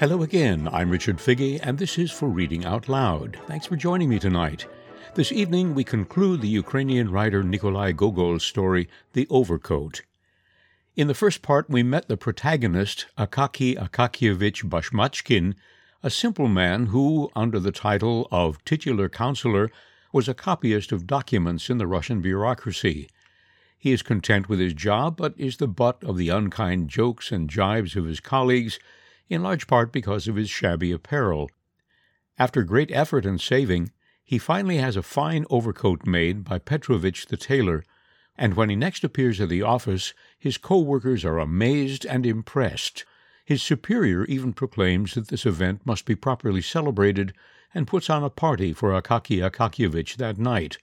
Hello 0.00 0.22
again, 0.22 0.68
I'm 0.72 0.90
Richard 0.90 1.18
Figge, 1.18 1.60
and 1.62 1.78
this 1.78 1.98
is 1.98 2.10
For 2.10 2.28
Reading 2.28 2.64
Out 2.64 2.88
Loud. 2.88 3.38
Thanks 3.46 3.66
for 3.66 3.76
joining 3.76 4.08
me 4.08 4.18
tonight. 4.18 4.66
This 5.14 5.30
evening, 5.30 5.72
we 5.72 5.84
conclude 5.84 6.40
the 6.40 6.48
Ukrainian 6.48 7.12
writer 7.12 7.44
Nikolai 7.44 7.92
Gogol's 7.92 8.42
story, 8.42 8.88
The 9.12 9.28
Overcoat. 9.30 10.02
In 10.96 11.06
the 11.06 11.14
first 11.14 11.42
part, 11.42 11.70
we 11.70 11.84
met 11.84 12.08
the 12.08 12.16
protagonist, 12.16 13.06
Akaki 13.16 13.76
Akakievich 13.76 14.68
Bashmachkin, 14.68 15.54
a 16.02 16.10
simple 16.10 16.48
man 16.48 16.86
who, 16.86 17.30
under 17.36 17.60
the 17.60 17.70
title 17.70 18.26
of 18.32 18.62
titular 18.64 19.08
counselor, 19.08 19.70
was 20.12 20.26
a 20.28 20.34
copyist 20.34 20.90
of 20.90 21.06
documents 21.06 21.70
in 21.70 21.78
the 21.78 21.86
Russian 21.86 22.20
bureaucracy. 22.20 23.08
He 23.78 23.92
is 23.92 24.02
content 24.02 24.48
with 24.48 24.58
his 24.58 24.74
job, 24.74 25.16
but 25.16 25.34
is 25.38 25.58
the 25.58 25.68
butt 25.68 26.02
of 26.02 26.16
the 26.16 26.30
unkind 26.30 26.88
jokes 26.88 27.30
and 27.30 27.48
jibes 27.48 27.94
of 27.94 28.06
his 28.06 28.18
colleagues, 28.18 28.80
in 29.34 29.42
large 29.42 29.66
part 29.66 29.92
because 29.92 30.26
of 30.26 30.36
his 30.36 30.48
shabby 30.48 30.92
apparel. 30.92 31.50
After 32.38 32.62
great 32.62 32.90
effort 32.90 33.26
and 33.26 33.40
saving, 33.40 33.92
he 34.24 34.38
finally 34.38 34.78
has 34.78 34.96
a 34.96 35.02
fine 35.02 35.44
overcoat 35.50 36.06
made 36.06 36.44
by 36.44 36.58
Petrovich 36.58 37.26
the 37.26 37.36
tailor, 37.36 37.84
and 38.36 38.54
when 38.54 38.70
he 38.70 38.76
next 38.76 39.04
appears 39.04 39.40
at 39.40 39.50
the 39.50 39.62
office, 39.62 40.14
his 40.38 40.56
co-workers 40.56 41.24
are 41.24 41.38
amazed 41.38 42.06
and 42.06 42.24
impressed. 42.24 43.04
His 43.44 43.62
superior 43.62 44.24
even 44.24 44.54
proclaims 44.54 45.14
that 45.14 45.28
this 45.28 45.44
event 45.44 45.84
must 45.84 46.06
be 46.06 46.14
properly 46.14 46.62
celebrated 46.62 47.34
and 47.74 47.86
puts 47.86 48.08
on 48.08 48.24
a 48.24 48.30
party 48.30 48.72
for 48.72 48.90
Akaki 48.90 49.38
Akakievich 49.38 50.16
that 50.16 50.38
night. 50.38 50.78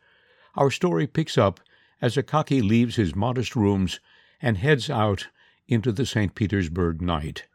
Our 0.55 0.69
story 0.69 1.07
picks 1.07 1.37
up 1.37 1.59
as 2.01 2.17
Akaki 2.17 2.61
leaves 2.61 2.95
his 2.97 3.15
modest 3.15 3.55
rooms 3.55 3.99
and 4.41 4.57
heads 4.57 4.89
out 4.89 5.27
into 5.67 5.91
the 5.91 6.05
St. 6.05 6.35
Petersburg 6.35 7.01
night. 7.01 7.45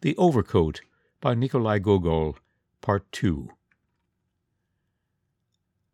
The 0.00 0.16
Overcoat 0.16 0.80
by 1.20 1.34
Nikolai 1.34 1.80
Gogol, 1.80 2.36
Part 2.80 3.10
2. 3.10 3.48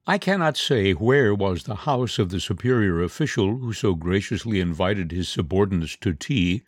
I 0.06 0.18
cannot 0.18 0.58
say 0.58 0.92
where 0.92 1.34
was 1.34 1.62
the 1.62 1.74
house 1.74 2.18
of 2.18 2.28
the 2.28 2.38
superior 2.38 3.02
official 3.02 3.56
who 3.56 3.72
so 3.72 3.94
graciously 3.94 4.60
invited 4.60 5.10
his 5.10 5.30
subordinates 5.30 5.96
to 6.02 6.12
tea. 6.12 6.64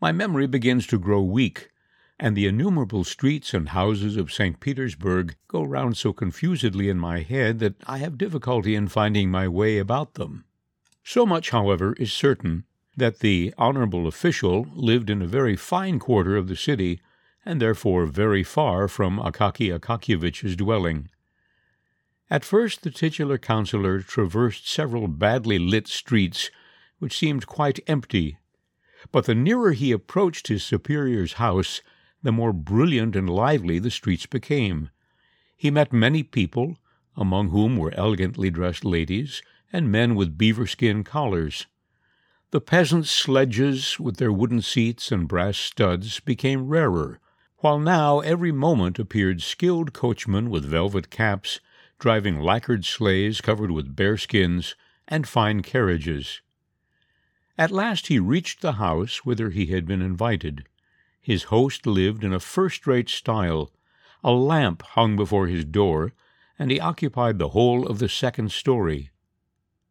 My 0.00 0.12
memory 0.12 0.46
begins 0.46 0.86
to 0.86 0.98
grow 1.00 1.20
weak, 1.22 1.70
and 2.20 2.36
the 2.36 2.46
innumerable 2.46 3.02
streets 3.02 3.52
and 3.52 3.70
houses 3.70 4.16
of 4.16 4.32
St. 4.32 4.60
Petersburg 4.60 5.34
go 5.48 5.64
round 5.64 5.96
so 5.96 6.12
confusedly 6.12 6.88
in 6.88 7.00
my 7.00 7.22
head 7.22 7.58
that 7.58 7.82
I 7.88 7.98
have 7.98 8.16
difficulty 8.16 8.76
in 8.76 8.86
finding 8.86 9.28
my 9.28 9.48
way 9.48 9.78
about 9.78 10.14
them. 10.14 10.44
So 11.02 11.26
much, 11.26 11.50
however, 11.50 11.94
is 11.94 12.12
certain 12.12 12.62
that 12.96 13.20
the 13.20 13.54
honorable 13.56 14.06
official 14.06 14.66
lived 14.74 15.10
in 15.10 15.22
a 15.22 15.26
very 15.26 15.56
fine 15.56 15.98
quarter 15.98 16.36
of 16.36 16.48
the 16.48 16.56
city, 16.56 17.00
and 17.44 17.60
therefore 17.60 18.06
very 18.06 18.42
far 18.42 18.88
from 18.88 19.18
Akaki 19.18 19.70
Akakievich's 19.70 20.56
dwelling. 20.56 21.08
At 22.30 22.44
first 22.44 22.82
the 22.82 22.90
titular 22.90 23.38
councillor 23.38 24.00
traversed 24.00 24.68
several 24.68 25.08
badly 25.08 25.58
lit 25.58 25.88
streets 25.88 26.50
which 26.98 27.18
seemed 27.18 27.46
quite 27.46 27.80
empty, 27.86 28.38
but 29.10 29.24
the 29.24 29.34
nearer 29.34 29.72
he 29.72 29.90
approached 29.90 30.48
his 30.48 30.62
superior's 30.62 31.34
house, 31.34 31.80
the 32.22 32.30
more 32.30 32.52
brilliant 32.52 33.16
and 33.16 33.28
lively 33.28 33.78
the 33.78 33.90
streets 33.90 34.26
became. 34.26 34.90
He 35.56 35.70
met 35.70 35.92
many 35.92 36.22
people, 36.22 36.76
among 37.16 37.48
whom 37.48 37.76
were 37.76 37.94
elegantly 37.96 38.50
dressed 38.50 38.84
ladies 38.84 39.42
and 39.72 39.90
men 39.90 40.14
with 40.14 40.38
beaver 40.38 40.66
skin 40.66 41.02
collars. 41.02 41.66
The 42.52 42.60
peasants' 42.60 43.12
sledges, 43.12 44.00
with 44.00 44.16
their 44.16 44.32
wooden 44.32 44.60
seats 44.60 45.12
and 45.12 45.28
brass 45.28 45.56
studs, 45.56 46.18
became 46.18 46.66
rarer, 46.66 47.20
while 47.58 47.78
now 47.78 48.18
every 48.20 48.50
moment 48.50 48.98
appeared 48.98 49.40
skilled 49.40 49.92
coachmen 49.92 50.50
with 50.50 50.64
velvet 50.64 51.10
caps 51.10 51.60
driving 52.00 52.40
lacquered 52.40 52.84
sleighs 52.84 53.40
covered 53.40 53.70
with 53.70 53.94
bearskins 53.94 54.74
and 55.06 55.28
fine 55.28 55.62
carriages. 55.62 56.40
At 57.56 57.70
last 57.70 58.08
he 58.08 58.18
reached 58.18 58.62
the 58.62 58.72
house 58.72 59.24
whither 59.24 59.50
he 59.50 59.66
had 59.66 59.86
been 59.86 60.02
invited. 60.02 60.66
His 61.20 61.44
host 61.44 61.86
lived 61.86 62.24
in 62.24 62.32
a 62.32 62.40
first 62.40 62.84
rate 62.84 63.10
style. 63.10 63.70
A 64.24 64.32
lamp 64.32 64.82
hung 64.82 65.14
before 65.14 65.46
his 65.46 65.64
door, 65.64 66.14
and 66.58 66.72
he 66.72 66.80
occupied 66.80 67.38
the 67.38 67.50
whole 67.50 67.86
of 67.86 68.00
the 68.00 68.08
second 68.08 68.50
story. 68.50 69.10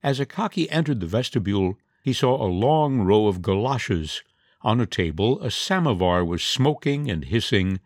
As 0.04 0.20
Akaki 0.20 0.70
entered 0.70 1.00
the 1.00 1.08
vestibule, 1.08 1.78
he 2.02 2.14
saw 2.14 2.36
a 2.36 2.48
long 2.48 3.02
row 3.02 3.28
of 3.28 3.42
galoshes. 3.42 4.24
On 4.62 4.80
a 4.80 4.86
table, 4.86 5.42
a 5.42 5.50
samovar 5.50 6.26
was 6.26 6.44
smoking 6.44 7.10
and 7.10 7.26
hissing. 7.26 7.80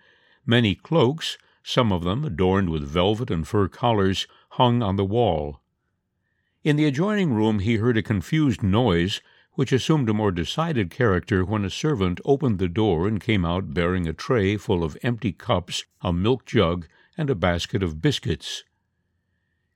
Many 0.46 0.76
cloaks, 0.76 1.38
some 1.64 1.92
of 1.92 2.04
them 2.04 2.24
adorned 2.24 2.70
with 2.70 2.84
velvet 2.84 3.30
and 3.32 3.48
fur 3.48 3.68
collars, 3.68 4.28
hung 4.50 4.82
on 4.82 4.96
the 4.96 5.06
wall. 5.06 5.62
In 6.64 6.76
the 6.76 6.86
adjoining 6.86 7.34
room 7.34 7.60
he 7.60 7.76
heard 7.76 7.98
a 7.98 8.02
confused 8.02 8.64
noise, 8.64 9.22
which 9.54 9.72
assumed 9.72 10.10
a 10.10 10.14
more 10.14 10.32
decided 10.32 10.90
character 10.90 11.46
when 11.46 11.64
a 11.66 11.70
servant 11.70 12.20
opened 12.26 12.58
the 12.58 12.68
door 12.68 13.08
and 13.08 13.22
came 13.22 13.46
out 13.46 13.74
bearing 13.74 14.08
a 14.08 14.14
tray 14.14 14.58
full 14.58 14.84
of 14.84 14.98
empty 15.04 15.32
cups, 15.32 15.86
a 16.02 16.12
milk 16.12 16.46
jug, 16.46 16.88
and 17.18 17.30
a 17.30 17.36
basket 17.36 17.84
of 17.84 18.02
biscuits. 18.02 18.64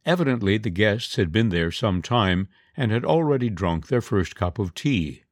Evidently 0.07 0.57
the 0.57 0.69
guests 0.69 1.18
had 1.18 1.34
been 1.34 1.50
there 1.50 1.69
some 1.69 2.01
time 2.01 2.47
and 2.78 2.94
had 2.94 3.03
already 3.03 3.50
drunk 3.50 3.88
their 3.88 4.01
first 4.01 4.38
cup 4.38 4.57
of 4.57 4.73
tea. 4.73 5.23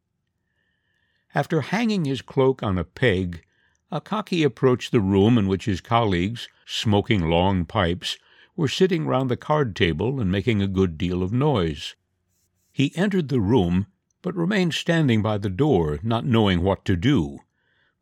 After 1.34 1.62
hanging 1.62 2.04
his 2.04 2.22
cloak 2.22 2.62
on 2.62 2.78
a 2.78 2.84
peg, 2.84 3.46
Akaki 3.90 4.44
approached 4.44 4.92
the 4.92 5.00
room 5.00 5.38
in 5.38 5.48
which 5.48 5.64
his 5.64 5.80
colleagues, 5.80 6.50
smoking 6.66 7.30
long 7.30 7.64
pipes, 7.64 8.18
were 8.58 8.68
sitting 8.68 9.08
round 9.08 9.32
the 9.32 9.38
card 9.38 9.78
table 9.78 10.20
and 10.20 10.30
making 10.30 10.62
a 10.62 10.68
good 10.68 10.98
deal 10.98 11.24
of 11.24 11.32
noise. 11.32 11.96
He 12.74 12.92
entered 12.98 13.30
the 13.30 13.40
room, 13.40 13.88
but 14.22 14.36
remained 14.36 14.74
standing 14.74 15.22
by 15.22 15.38
the 15.38 15.50
door, 15.50 16.00
not 16.04 16.26
knowing 16.26 16.62
what 16.62 16.84
to 16.84 16.98
do. 16.98 17.40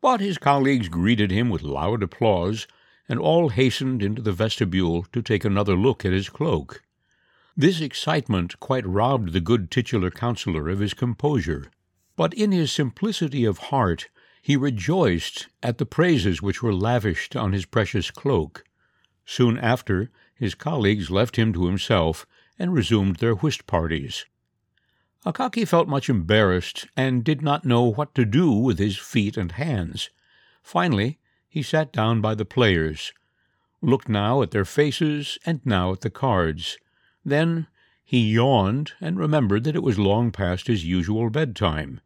But 0.00 0.20
his 0.20 0.38
colleagues 0.38 0.88
greeted 0.88 1.30
him 1.30 1.50
with 1.50 1.62
loud 1.62 2.02
applause, 2.02 2.66
and 3.08 3.18
all 3.18 3.50
hastened 3.50 4.02
into 4.02 4.22
the 4.22 4.32
vestibule 4.32 5.04
to 5.12 5.22
take 5.22 5.44
another 5.44 5.76
look 5.76 6.04
at 6.04 6.12
his 6.12 6.28
cloak. 6.28 6.82
This 7.56 7.80
excitement 7.80 8.58
quite 8.58 8.86
robbed 8.86 9.32
the 9.32 9.40
good 9.40 9.70
titular 9.70 10.10
councillor 10.10 10.68
of 10.68 10.80
his 10.80 10.94
composure, 10.94 11.70
but 12.16 12.34
in 12.34 12.52
his 12.52 12.72
simplicity 12.72 13.44
of 13.44 13.58
heart 13.58 14.08
he 14.42 14.56
rejoiced 14.56 15.46
at 15.62 15.78
the 15.78 15.86
praises 15.86 16.42
which 16.42 16.62
were 16.62 16.74
lavished 16.74 17.34
on 17.36 17.52
his 17.52 17.64
precious 17.64 18.10
cloak. 18.10 18.64
Soon 19.24 19.56
after, 19.56 20.10
his 20.34 20.54
colleagues 20.54 21.10
left 21.10 21.36
him 21.36 21.52
to 21.52 21.66
himself 21.66 22.26
and 22.58 22.74
resumed 22.74 23.16
their 23.16 23.34
whist 23.34 23.66
parties. 23.66 24.26
Akaki 25.24 25.64
felt 25.64 25.88
much 25.88 26.10
embarrassed 26.10 26.86
and 26.96 27.24
did 27.24 27.40
not 27.40 27.64
know 27.64 27.84
what 27.84 28.14
to 28.14 28.26
do 28.26 28.50
with 28.50 28.78
his 28.78 28.98
feet 28.98 29.36
and 29.38 29.52
hands. 29.52 30.10
Finally, 30.62 31.18
he 31.54 31.62
sat 31.62 31.92
down 31.92 32.20
by 32.20 32.34
the 32.34 32.44
players, 32.44 33.12
looked 33.80 34.08
now 34.08 34.42
at 34.42 34.50
their 34.50 34.64
faces 34.64 35.38
and 35.46 35.64
now 35.64 35.92
at 35.92 36.00
the 36.00 36.10
cards. 36.10 36.78
Then 37.24 37.68
he 38.04 38.32
yawned 38.32 38.94
and 39.00 39.20
remembered 39.20 39.62
that 39.62 39.76
it 39.76 39.82
was 39.84 39.96
long 39.96 40.32
past 40.32 40.66
his 40.66 40.84
usual 40.84 41.30
bedtime. 41.30 42.00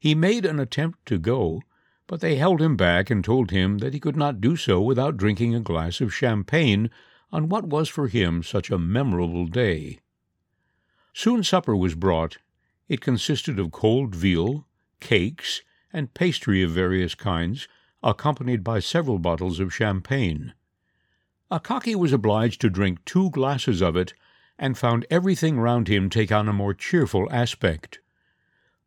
He 0.00 0.16
made 0.16 0.44
an 0.44 0.58
attempt 0.58 1.06
to 1.06 1.18
go, 1.18 1.62
but 2.08 2.20
they 2.20 2.34
held 2.34 2.60
him 2.60 2.76
back 2.76 3.10
and 3.10 3.22
told 3.22 3.52
him 3.52 3.78
that 3.78 3.94
he 3.94 4.00
could 4.00 4.16
not 4.16 4.40
do 4.40 4.56
so 4.56 4.80
without 4.80 5.16
drinking 5.16 5.54
a 5.54 5.60
glass 5.60 6.00
of 6.00 6.12
champagne 6.12 6.90
on 7.30 7.48
what 7.48 7.68
was 7.68 7.88
for 7.88 8.08
him 8.08 8.42
such 8.42 8.72
a 8.72 8.76
memorable 8.76 9.46
day. 9.46 10.00
Soon 11.12 11.44
supper 11.44 11.76
was 11.76 11.94
brought. 11.94 12.38
It 12.88 13.00
consisted 13.00 13.60
of 13.60 13.70
cold 13.70 14.16
veal, 14.16 14.66
cakes, 14.98 15.62
and 15.92 16.12
pastry 16.12 16.64
of 16.64 16.72
various 16.72 17.14
kinds, 17.14 17.68
accompanied 18.02 18.64
by 18.64 18.80
several 18.80 19.18
bottles 19.18 19.60
of 19.60 19.74
champagne. 19.74 20.54
Akaki 21.50 21.94
was 21.94 22.12
obliged 22.12 22.60
to 22.60 22.70
drink 22.70 23.04
two 23.04 23.30
glasses 23.30 23.82
of 23.82 23.96
it, 23.96 24.14
and 24.58 24.78
found 24.78 25.06
everything 25.10 25.58
round 25.58 25.88
him 25.88 26.08
take 26.08 26.30
on 26.30 26.48
a 26.48 26.52
more 26.52 26.74
cheerful 26.74 27.26
aspect. 27.32 27.98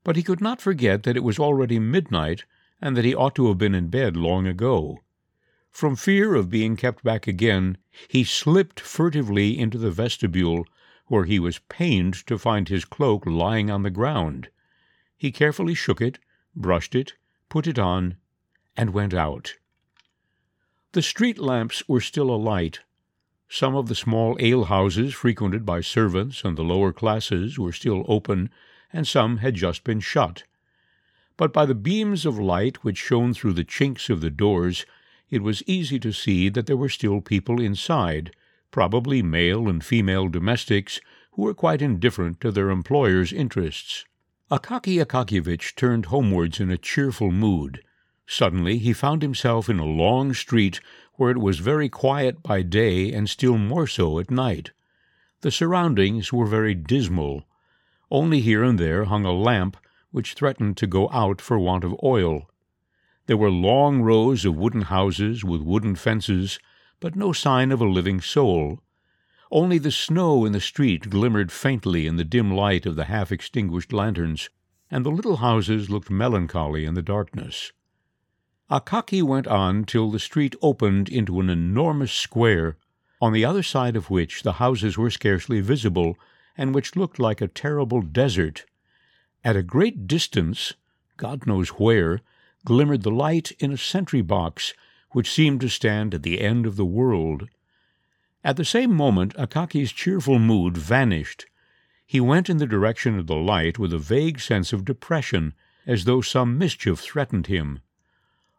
But 0.04 0.16
he 0.16 0.24
could 0.24 0.42
not 0.42 0.62
forget 0.62 1.04
that 1.04 1.18
it 1.18 1.24
was 1.24 1.40
already 1.40 1.80
midnight, 1.80 2.46
and 2.82 2.96
that 2.96 3.06
he 3.06 3.16
ought 3.16 3.36
to 3.36 3.48
have 3.48 3.58
been 3.58 3.76
in 3.76 3.90
bed 3.90 4.16
long 4.16 4.48
ago. 4.48 5.00
From 5.72 5.96
fear 5.96 6.36
of 6.36 6.50
being 6.50 6.76
kept 6.76 7.04
back 7.04 7.26
again, 7.28 7.78
he 8.08 8.24
slipped 8.24 8.80
furtively 8.80 9.58
into 9.58 9.78
the 9.78 9.92
vestibule, 9.92 10.66
where 11.08 11.26
he 11.26 11.40
was 11.40 11.60
pained 11.68 12.14
to 12.28 12.38
find 12.38 12.70
his 12.70 12.86
cloak 12.86 13.26
lying 13.26 13.72
on 13.72 13.84
the 13.84 13.90
ground. 13.90 14.50
He 15.18 15.32
carefully 15.32 15.74
shook 15.74 16.00
it, 16.00 16.20
brushed 16.56 16.94
it, 16.94 17.14
put 17.50 17.68
it 17.68 17.80
on, 17.80 18.18
and 18.76 18.94
went 18.94 19.14
out. 19.14 19.54
The 20.94 21.02
street 21.02 21.40
lamps 21.40 21.88
were 21.88 22.02
still 22.02 22.30
alight. 22.30 22.80
Some 23.50 23.76
of 23.76 23.88
the 23.88 23.96
small 23.96 24.38
alehouses 24.40 25.14
frequented 25.14 25.66
by 25.66 25.82
servants 25.82 26.44
and 26.44 26.58
the 26.58 26.64
lower 26.64 26.92
classes 26.92 27.60
were 27.60 27.72
still 27.72 28.06
open, 28.08 28.50
and 28.92 29.08
some 29.08 29.38
had 29.38 29.56
just 29.56 29.84
been 29.84 30.00
shut 30.00 30.44
but 31.36 31.52
by 31.52 31.66
the 31.66 31.76
beams 31.76 32.26
of 32.26 32.38
light 32.38 32.84
which 32.84 32.98
shone 32.98 33.34
through 33.34 33.54
the 33.54 33.64
chinks 33.64 34.10
of 34.10 34.22
the 34.22 34.30
doors, 34.30 34.86
it 35.30 35.42
was 35.42 35.64
easy 35.66 36.00
to 36.00 36.12
see 36.12 36.50
that 36.50 36.68
there 36.68 36.78
were 36.78 36.90
still 36.90 37.22
people 37.22 37.60
inside, 37.60 38.32
probably 38.72 39.24
male 39.24 39.68
and 39.68 39.84
female 39.84 40.28
domestics, 40.28 41.00
who 41.32 41.42
were 41.42 41.54
quite 41.54 41.82
indifferent 41.82 42.40
to 42.40 42.52
their 42.52 42.70
employer's 42.70 43.34
interests. 43.34 44.06
Akaky 44.52 45.04
Akakiyevich 45.04 45.76
turned 45.76 46.08
homewards 46.08 46.60
in 46.60 46.70
a 46.70 46.78
cheerful 46.78 47.32
mood. 47.32 47.84
Suddenly 48.26 48.78
he 48.78 48.94
found 48.94 49.22
himself 49.22 49.70
in 49.70 49.80
a 49.80 49.86
long 49.86 50.34
street 50.34 50.80
where 51.16 51.30
it 51.30 51.40
was 51.40 51.60
very 51.60 51.90
quiet 51.90 52.42
by 52.42 52.62
day 52.62 53.12
and 53.12 53.30
still 53.30 53.58
more 53.58 53.86
so 53.86 54.18
at 54.18 54.32
night. 54.32 54.72
The 55.42 55.52
surroundings 55.52 56.32
were 56.32 56.46
very 56.46 56.74
dismal. 56.74 57.44
Only 58.10 58.40
here 58.40 58.64
and 58.64 58.80
there 58.80 59.06
hung 59.06 59.26
a 59.26 59.34
lamp 59.34 59.76
which 60.12 60.36
threatened 60.36 60.78
to 60.78 60.88
go 60.88 61.10
out 61.10 61.42
for 61.42 61.60
want 61.60 61.84
of 61.84 62.00
oil. 62.02 62.50
There 63.26 63.36
were 63.36 63.52
long 63.52 64.02
rows 64.02 64.46
of 64.46 64.56
wooden 64.56 64.84
houses 64.84 65.44
with 65.44 65.62
wooden 65.62 65.96
fences, 65.96 66.60
but 67.00 67.16
no 67.16 67.34
sign 67.34 67.72
of 67.72 67.82
a 67.82 67.86
living 67.86 68.22
soul. 68.22 68.80
Only 69.52 69.78
the 69.78 69.92
snow 69.92 70.46
in 70.46 70.54
the 70.54 70.62
street 70.62 71.10
glimmered 71.10 71.52
faintly 71.52 72.08
in 72.08 72.16
the 72.16 72.24
dim 72.24 72.52
light 72.52 72.86
of 72.86 72.96
the 72.96 73.06
half 73.06 73.32
extinguished 73.32 73.92
lanterns, 73.92 74.50
and 74.90 75.06
the 75.06 75.12
little 75.12 75.38
houses 75.38 75.90
looked 75.90 76.10
melancholy 76.10 76.86
in 76.86 76.94
the 76.94 77.02
darkness. 77.02 77.74
Akaky 78.74 79.22
went 79.22 79.46
on 79.46 79.86
till 79.86 80.10
the 80.10 80.18
street 80.18 80.56
opened 80.60 81.08
into 81.08 81.40
an 81.40 81.48
enormous 81.48 82.12
square, 82.12 82.76
on 83.22 83.32
the 83.32 83.46
other 83.46 83.62
side 83.62 83.96
of 83.96 84.10
which 84.10 84.42
the 84.42 84.54
houses 84.54 84.98
were 84.98 85.12
scarcely 85.12 85.62
visible, 85.62 86.18
and 86.58 86.74
which 86.74 86.96
looked 86.96 87.20
like 87.20 87.40
a 87.40 87.48
terrible 87.48 88.02
desert. 88.02 88.66
At 89.44 89.56
a 89.56 89.62
great 89.62 90.08
distance, 90.08 90.74
God 91.18 91.46
knows 91.46 91.70
where, 91.70 92.22
glimmered 92.66 93.04
the 93.04 93.12
light 93.12 93.52
in 93.60 93.72
a 93.72 93.78
sentry 93.78 94.24
box, 94.24 94.74
which 95.12 95.32
seemed 95.32 95.62
to 95.62 95.70
stand 95.70 96.16
at 96.16 96.24
the 96.24 96.42
end 96.42 96.66
of 96.66 96.76
the 96.76 96.84
world. 96.84 97.50
At 98.44 98.58
the 98.58 98.66
same 98.66 98.92
moment 98.92 99.36
Akaki's 99.36 99.92
cheerful 99.92 100.40
mood 100.40 100.78
vanished. 100.78 101.46
He 102.08 102.20
went 102.20 102.50
in 102.50 102.58
the 102.58 102.66
direction 102.66 103.20
of 103.20 103.28
the 103.28 103.36
light 103.36 103.78
with 103.78 103.94
a 103.94 104.00
vague 104.00 104.40
sense 104.40 104.74
of 104.74 104.84
depression, 104.84 105.54
as 105.86 106.06
though 106.06 106.22
some 106.22 106.58
mischief 106.58 106.98
threatened 106.98 107.46
him. 107.46 107.82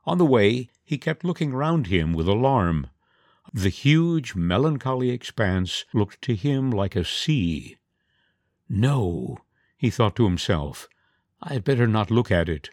On 0.06 0.18
the 0.18 0.26
way 0.26 0.68
he 0.84 0.98
kept 0.98 1.24
looking 1.24 1.52
round 1.54 1.86
him 1.86 2.12
with 2.12 2.28
alarm. 2.28 2.88
The 3.52 3.70
huge, 3.70 4.34
melancholy 4.34 5.10
expanse 5.10 5.84
looked 5.94 6.20
to 6.22 6.34
him 6.34 6.70
like 6.70 6.94
a 6.94 7.04
sea. 7.04 7.76
No, 8.68 9.38
he 9.76 9.90
thought 9.90 10.16
to 10.16 10.24
himself, 10.24 10.88
I 11.42 11.54
had 11.54 11.64
better 11.64 11.86
not 11.86 12.10
look 12.10 12.30
at 12.30 12.48
it. 12.48 12.70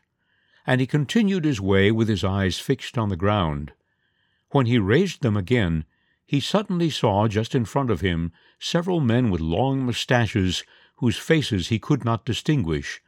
And 0.65 0.81
he 0.81 0.87
continued 0.87 1.45
his 1.45 1.61
way 1.61 1.91
with 1.91 2.07
his 2.07 2.23
eyes 2.23 2.59
fixed 2.59 2.97
on 2.97 3.09
the 3.09 3.15
ground. 3.15 3.73
When 4.51 4.65
he 4.65 4.79
raised 4.79 5.21
them 5.21 5.37
again, 5.37 5.85
he 6.25 6.39
suddenly 6.39 6.89
saw 6.89 7.27
just 7.27 7.55
in 7.55 7.65
front 7.65 7.89
of 7.89 8.01
him 8.01 8.31
several 8.59 8.99
men 8.99 9.29
with 9.29 9.41
long 9.41 9.85
moustaches 9.85 10.63
whose 10.95 11.17
faces 11.17 11.67
he 11.67 11.79
could 11.79 12.05
not 12.05 12.25
distinguish. 12.25 13.01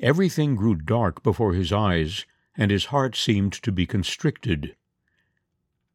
Everything 0.00 0.56
grew 0.56 0.74
dark 0.74 1.22
before 1.22 1.52
his 1.52 1.72
eyes, 1.72 2.24
and 2.56 2.70
his 2.70 2.86
heart 2.86 3.16
seemed 3.16 3.52
to 3.52 3.72
be 3.72 3.86
constricted. 3.86 4.76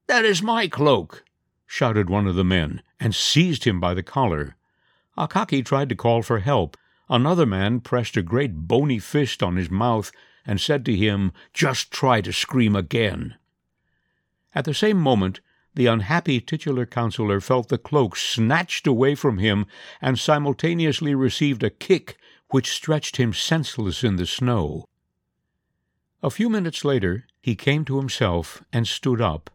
That 0.07 0.25
is 0.25 0.43
my 0.43 0.67
cloak! 0.67 1.23
shouted 1.65 2.09
one 2.09 2.27
of 2.27 2.35
the 2.35 2.43
men, 2.43 2.81
and 2.99 3.15
seized 3.15 3.63
him 3.63 3.79
by 3.79 3.93
the 3.93 4.03
collar. 4.03 4.55
Akaki 5.17 5.63
tried 5.63 5.89
to 5.89 5.95
call 5.95 6.21
for 6.21 6.39
help. 6.39 6.77
Another 7.09 7.45
man 7.45 7.79
pressed 7.79 8.17
a 8.17 8.21
great 8.21 8.67
bony 8.67 8.99
fist 8.99 9.41
on 9.41 9.55
his 9.55 9.69
mouth 9.69 10.11
and 10.45 10.59
said 10.59 10.85
to 10.85 10.95
him, 10.95 11.31
Just 11.53 11.91
try 11.91 12.21
to 12.21 12.33
scream 12.33 12.75
again. 12.75 13.35
At 14.53 14.65
the 14.65 14.73
same 14.73 14.97
moment, 14.97 15.39
the 15.75 15.87
unhappy 15.87 16.41
titular 16.41 16.85
councillor 16.85 17.39
felt 17.39 17.69
the 17.69 17.77
cloak 17.77 18.17
snatched 18.17 18.85
away 18.85 19.15
from 19.15 19.37
him 19.37 19.65
and 20.01 20.19
simultaneously 20.19 21.15
received 21.15 21.63
a 21.63 21.69
kick 21.69 22.17
which 22.49 22.71
stretched 22.71 23.15
him 23.15 23.33
senseless 23.33 24.03
in 24.03 24.17
the 24.17 24.25
snow. 24.25 24.85
A 26.23 26.29
few 26.29 26.51
minutes 26.51 26.85
later 26.85 27.25
he 27.41 27.55
came 27.55 27.83
to 27.85 27.97
himself 27.97 28.63
and 28.71 28.87
stood 28.87 29.19
up, 29.19 29.49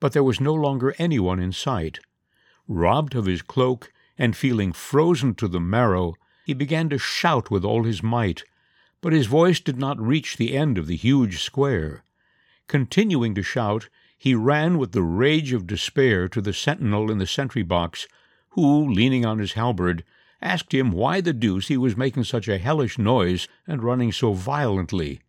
but 0.00 0.14
there 0.14 0.24
was 0.24 0.40
no 0.40 0.54
longer 0.54 0.94
anyone 0.96 1.38
in 1.38 1.52
sight. 1.52 1.98
Robbed 2.66 3.14
of 3.14 3.26
his 3.26 3.42
cloak 3.42 3.92
and 4.16 4.34
feeling 4.34 4.72
frozen 4.72 5.34
to 5.34 5.46
the 5.46 5.60
marrow, 5.60 6.14
he 6.46 6.54
began 6.54 6.88
to 6.88 6.96
shout 6.96 7.50
with 7.50 7.66
all 7.66 7.84
his 7.84 8.02
might, 8.02 8.44
but 9.02 9.12
his 9.12 9.26
voice 9.26 9.60
did 9.60 9.76
not 9.76 10.00
reach 10.00 10.38
the 10.38 10.56
end 10.56 10.78
of 10.78 10.86
the 10.86 10.96
huge 10.96 11.42
square. 11.42 12.02
Continuing 12.66 13.34
to 13.34 13.42
shout, 13.42 13.90
he 14.16 14.34
ran 14.34 14.78
with 14.78 14.92
the 14.92 15.02
rage 15.02 15.52
of 15.52 15.66
despair 15.66 16.28
to 16.28 16.40
the 16.40 16.54
sentinel 16.54 17.10
in 17.10 17.18
the 17.18 17.26
sentry 17.26 17.62
box, 17.62 18.08
who, 18.50 18.90
leaning 18.90 19.26
on 19.26 19.38
his 19.38 19.52
halberd, 19.52 20.02
asked 20.40 20.72
him 20.72 20.92
why 20.92 21.20
the 21.20 21.34
deuce 21.34 21.68
he 21.68 21.76
was 21.76 21.94
making 21.94 22.24
such 22.24 22.48
a 22.48 22.56
hellish 22.56 22.96
noise 22.96 23.48
and 23.66 23.82
running 23.82 24.12
so 24.12 24.32
violently. 24.32 25.20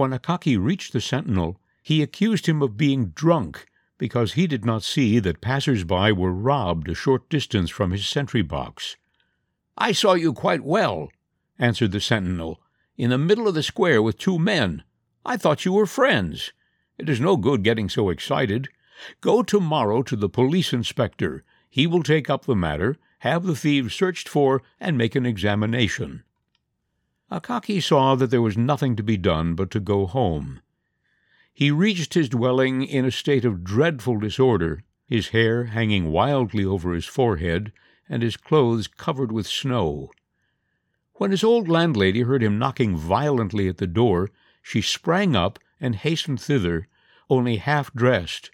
When 0.00 0.14
Akaki 0.14 0.56
reached 0.56 0.94
the 0.94 1.00
sentinel, 1.02 1.60
he 1.82 2.00
accused 2.00 2.46
him 2.46 2.62
of 2.62 2.78
being 2.78 3.08
drunk, 3.10 3.66
because 3.98 4.32
he 4.32 4.46
did 4.46 4.64
not 4.64 4.82
see 4.82 5.18
that 5.18 5.42
passers-by 5.42 6.10
were 6.12 6.32
robbed 6.32 6.88
a 6.88 6.94
short 6.94 7.28
distance 7.28 7.68
from 7.68 7.90
his 7.90 8.08
sentry 8.08 8.40
box. 8.40 8.96
I 9.76 9.92
saw 9.92 10.14
you 10.14 10.32
quite 10.32 10.64
well, 10.64 11.10
answered 11.58 11.92
the 11.92 12.00
sentinel, 12.00 12.62
in 12.96 13.10
the 13.10 13.18
middle 13.18 13.46
of 13.46 13.52
the 13.52 13.62
square 13.62 14.00
with 14.00 14.16
two 14.16 14.38
men. 14.38 14.84
I 15.26 15.36
thought 15.36 15.66
you 15.66 15.74
were 15.74 15.84
friends. 15.84 16.54
It 16.96 17.10
is 17.10 17.20
no 17.20 17.36
good 17.36 17.62
getting 17.62 17.90
so 17.90 18.08
excited. 18.08 18.70
Go 19.20 19.42
tomorrow 19.42 20.02
to 20.04 20.16
the 20.16 20.30
police 20.30 20.72
inspector. 20.72 21.44
He 21.68 21.86
will 21.86 22.02
take 22.02 22.30
up 22.30 22.46
the 22.46 22.56
matter, 22.56 22.96
have 23.18 23.44
the 23.44 23.54
thieves 23.54 23.92
searched 23.92 24.30
for, 24.30 24.62
and 24.80 24.96
make 24.96 25.14
an 25.14 25.26
examination. 25.26 26.24
Akaky 27.30 27.80
saw 27.80 28.16
that 28.16 28.30
there 28.30 28.42
was 28.42 28.58
nothing 28.58 28.96
to 28.96 29.02
be 29.04 29.16
done 29.16 29.54
but 29.54 29.70
to 29.70 29.78
go 29.78 30.06
home. 30.06 30.60
He 31.54 31.70
reached 31.70 32.14
his 32.14 32.28
dwelling 32.28 32.82
in 32.82 33.04
a 33.04 33.10
state 33.12 33.44
of 33.44 33.62
dreadful 33.62 34.18
disorder, 34.18 34.82
his 35.06 35.28
hair 35.28 35.66
hanging 35.66 36.10
wildly 36.10 36.64
over 36.64 36.92
his 36.92 37.06
forehead, 37.06 37.72
and 38.08 38.22
his 38.22 38.36
clothes 38.36 38.88
covered 38.88 39.30
with 39.30 39.46
snow. 39.46 40.10
When 41.14 41.30
his 41.30 41.44
old 41.44 41.68
landlady 41.68 42.22
heard 42.22 42.42
him 42.42 42.58
knocking 42.58 42.96
violently 42.96 43.68
at 43.68 43.76
the 43.76 43.86
door, 43.86 44.30
she 44.62 44.80
sprang 44.80 45.36
up 45.36 45.58
and 45.80 45.94
hastened 45.94 46.40
thither, 46.40 46.88
only 47.28 47.56
half 47.56 47.92
dressed, 47.92 48.50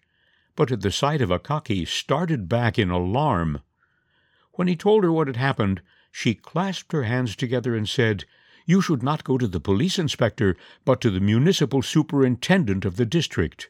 but 0.54 0.70
at 0.70 0.82
the 0.82 0.90
sight 0.90 1.22
of 1.22 1.30
Akaki 1.30 1.86
started 1.86 2.48
back 2.48 2.78
in 2.78 2.90
alarm. 2.90 3.62
When 4.52 4.68
he 4.68 4.76
told 4.76 5.02
her 5.04 5.12
what 5.12 5.28
had 5.28 5.36
happened, 5.36 5.80
she 6.12 6.34
clasped 6.34 6.92
her 6.92 7.04
hands 7.04 7.36
together 7.36 7.74
and 7.74 7.88
said, 7.88 8.24
You 8.66 8.80
should 8.80 9.02
not 9.02 9.22
go 9.24 9.38
to 9.38 9.46
the 9.46 9.60
police 9.60 9.96
inspector, 9.96 10.56
but 10.84 11.00
to 11.00 11.10
the 11.10 11.20
municipal 11.20 11.82
superintendent 11.82 12.84
of 12.84 12.96
the 12.96 13.06
district. 13.06 13.68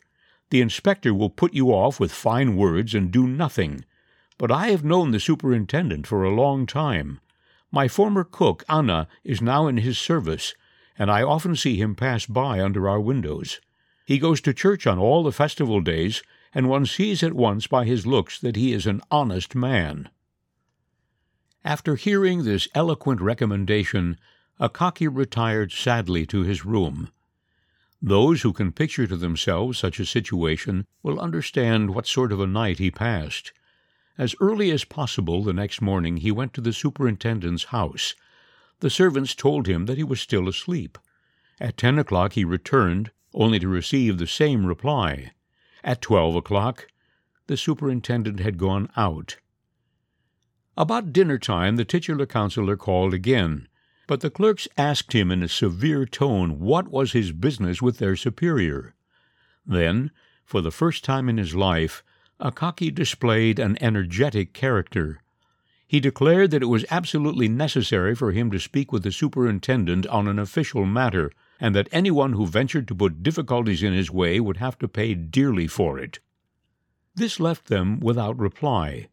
The 0.48 0.62
inspector 0.62 1.12
will 1.12 1.28
put 1.28 1.52
you 1.52 1.68
off 1.68 2.00
with 2.00 2.12
fine 2.12 2.56
words 2.56 2.94
and 2.94 3.10
do 3.10 3.26
nothing. 3.26 3.84
But 4.38 4.50
I 4.50 4.68
have 4.68 4.84
known 4.84 5.10
the 5.10 5.20
superintendent 5.20 6.06
for 6.06 6.24
a 6.24 6.34
long 6.34 6.66
time. 6.66 7.20
My 7.70 7.88
former 7.88 8.24
cook, 8.24 8.64
Anna, 8.70 9.06
is 9.22 9.42
now 9.42 9.66
in 9.66 9.76
his 9.76 9.98
service, 9.98 10.54
and 10.98 11.10
I 11.10 11.22
often 11.22 11.56
see 11.56 11.76
him 11.76 11.94
pass 11.94 12.24
by 12.24 12.62
under 12.62 12.88
our 12.88 13.00
windows. 13.00 13.60
He 14.06 14.18
goes 14.18 14.40
to 14.42 14.54
church 14.54 14.86
on 14.86 14.98
all 14.98 15.22
the 15.22 15.32
festival 15.32 15.80
days, 15.80 16.22
and 16.54 16.68
one 16.68 16.86
sees 16.86 17.22
at 17.22 17.34
once 17.34 17.66
by 17.66 17.84
his 17.84 18.06
looks 18.06 18.38
that 18.38 18.56
he 18.56 18.72
is 18.72 18.86
an 18.86 19.02
honest 19.10 19.54
man. 19.54 20.08
After 21.64 21.96
hearing 21.96 22.44
this 22.44 22.68
eloquent 22.74 23.20
recommendation, 23.20 24.16
Akaky 24.58 25.08
retired 25.10 25.70
sadly 25.70 26.24
to 26.26 26.42
his 26.42 26.64
room. 26.64 27.10
Those 28.00 28.42
who 28.42 28.52
can 28.52 28.72
picture 28.72 29.06
to 29.06 29.16
themselves 29.16 29.78
such 29.78 30.00
a 30.00 30.06
situation 30.06 30.86
will 31.02 31.20
understand 31.20 31.94
what 31.94 32.06
sort 32.06 32.32
of 32.32 32.40
a 32.40 32.46
night 32.46 32.78
he 32.78 32.90
passed. 32.90 33.52
As 34.16 34.34
early 34.40 34.70
as 34.70 34.84
possible 34.84 35.42
the 35.42 35.52
next 35.52 35.82
morning 35.82 36.18
he 36.18 36.30
went 36.30 36.54
to 36.54 36.62
the 36.62 36.72
superintendent's 36.72 37.64
house, 37.64 38.14
the 38.80 38.88
servants 38.88 39.34
told 39.34 39.66
him 39.66 39.86
that 39.86 39.98
he 39.98 40.04
was 40.04 40.20
still 40.20 40.48
asleep. 40.48 40.96
At 41.60 41.76
ten 41.76 41.98
o'clock 41.98 42.32
he 42.32 42.44
returned, 42.44 43.10
only 43.34 43.58
to 43.58 43.68
receive 43.68 44.16
the 44.16 44.26
same 44.26 44.64
reply. 44.64 45.32
At 45.84 46.00
twelve 46.00 46.34
o'clock 46.34 46.86
the 47.46 47.56
superintendent 47.56 48.40
had 48.40 48.56
gone 48.56 48.88
out. 48.96 49.36
About 50.78 51.12
dinner 51.12 51.38
time 51.38 51.76
the 51.76 51.84
titular 51.84 52.26
councillor 52.26 52.76
called 52.76 53.12
again, 53.12 53.68
but 54.06 54.20
the 54.20 54.30
clerks 54.30 54.68
asked 54.76 55.12
him 55.12 55.30
in 55.30 55.42
a 55.42 55.48
severe 55.48 56.06
tone 56.06 56.60
what 56.60 56.88
was 56.88 57.12
his 57.12 57.32
business 57.32 57.82
with 57.82 57.98
their 57.98 58.16
superior. 58.16 58.94
Then, 59.66 60.10
for 60.44 60.60
the 60.60 60.70
first 60.70 61.02
time 61.04 61.28
in 61.28 61.38
his 61.38 61.54
life, 61.54 62.04
Akaky 62.40 62.94
displayed 62.94 63.58
an 63.58 63.76
energetic 63.80 64.52
character. 64.52 65.20
He 65.88 66.00
declared 66.00 66.50
that 66.50 66.62
it 66.62 66.66
was 66.66 66.84
absolutely 66.90 67.48
necessary 67.48 68.14
for 68.14 68.32
him 68.32 68.50
to 68.50 68.58
speak 68.58 68.92
with 68.92 69.02
the 69.02 69.12
superintendent 69.12 70.06
on 70.06 70.28
an 70.28 70.38
official 70.38 70.84
matter, 70.84 71.32
and 71.58 71.74
that 71.74 71.88
anyone 71.90 72.34
who 72.34 72.46
ventured 72.46 72.86
to 72.88 72.94
put 72.94 73.22
difficulties 73.22 73.82
in 73.82 73.92
his 73.92 74.10
way 74.10 74.38
would 74.38 74.58
have 74.58 74.78
to 74.78 74.88
pay 74.88 75.14
dearly 75.14 75.66
for 75.66 75.98
it. 75.98 76.18
This 77.14 77.40
left 77.40 77.66
them 77.66 77.98
without 78.00 78.38
reply. 78.38 79.08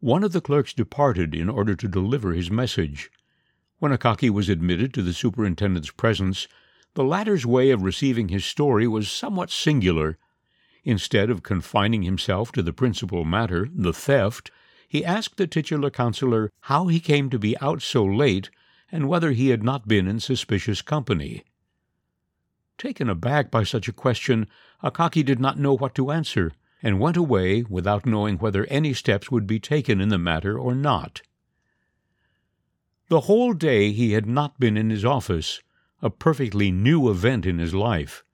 One 0.00 0.24
of 0.24 0.32
the 0.32 0.40
clerks 0.40 0.72
departed 0.72 1.34
in 1.34 1.48
order 1.50 1.74
to 1.76 1.88
deliver 1.88 2.32
his 2.32 2.50
message. 2.50 3.10
When 3.78 3.92
Akaki 3.92 4.30
was 4.30 4.48
admitted 4.48 4.94
to 4.94 5.02
the 5.02 5.12
superintendent's 5.12 5.90
presence, 5.90 6.46
the 6.94 7.04
latter's 7.04 7.44
way 7.44 7.70
of 7.70 7.82
receiving 7.82 8.28
his 8.28 8.44
story 8.44 8.86
was 8.86 9.10
somewhat 9.10 9.50
singular. 9.50 10.16
Instead 10.84 11.28
of 11.28 11.42
confining 11.42 12.02
himself 12.02 12.52
to 12.52 12.62
the 12.62 12.72
principal 12.72 13.24
matter, 13.24 13.68
the 13.74 13.92
theft, 13.92 14.50
he 14.88 15.04
asked 15.04 15.38
the 15.38 15.46
titular 15.46 15.90
councillor 15.90 16.52
how 16.60 16.86
he 16.86 17.00
came 17.00 17.28
to 17.30 17.38
be 17.38 17.58
out 17.60 17.82
so 17.82 18.04
late 18.04 18.48
and 18.92 19.08
whether 19.08 19.32
he 19.32 19.48
had 19.48 19.64
not 19.64 19.88
been 19.88 20.06
in 20.06 20.20
suspicious 20.20 20.82
company. 20.82 21.42
Taken 22.78 23.08
aback 23.10 23.50
by 23.50 23.64
such 23.64 23.88
a 23.88 23.92
question, 23.92 24.46
Akaki 24.82 25.24
did 25.24 25.40
not 25.40 25.58
know 25.58 25.76
what 25.76 25.94
to 25.96 26.12
answer, 26.12 26.52
and 26.82 27.00
went 27.00 27.16
away 27.16 27.62
without 27.62 28.06
knowing 28.06 28.36
whether 28.38 28.66
any 28.66 28.94
steps 28.94 29.30
would 29.30 29.46
be 29.46 29.58
taken 29.58 30.00
in 30.00 30.10
the 30.10 30.18
matter 30.18 30.56
or 30.56 30.74
not. 30.74 31.22
The 33.08 33.22
whole 33.22 33.52
day 33.52 33.92
he 33.92 34.12
had 34.12 34.26
not 34.26 34.58
been 34.58 34.76
in 34.76 34.88
his 34.88 35.04
office, 35.04 35.60
a 36.00 36.08
perfectly 36.08 36.70
new 36.70 37.10
event 37.10 37.44
in 37.44 37.58
his 37.58 37.74
life. 37.74 38.24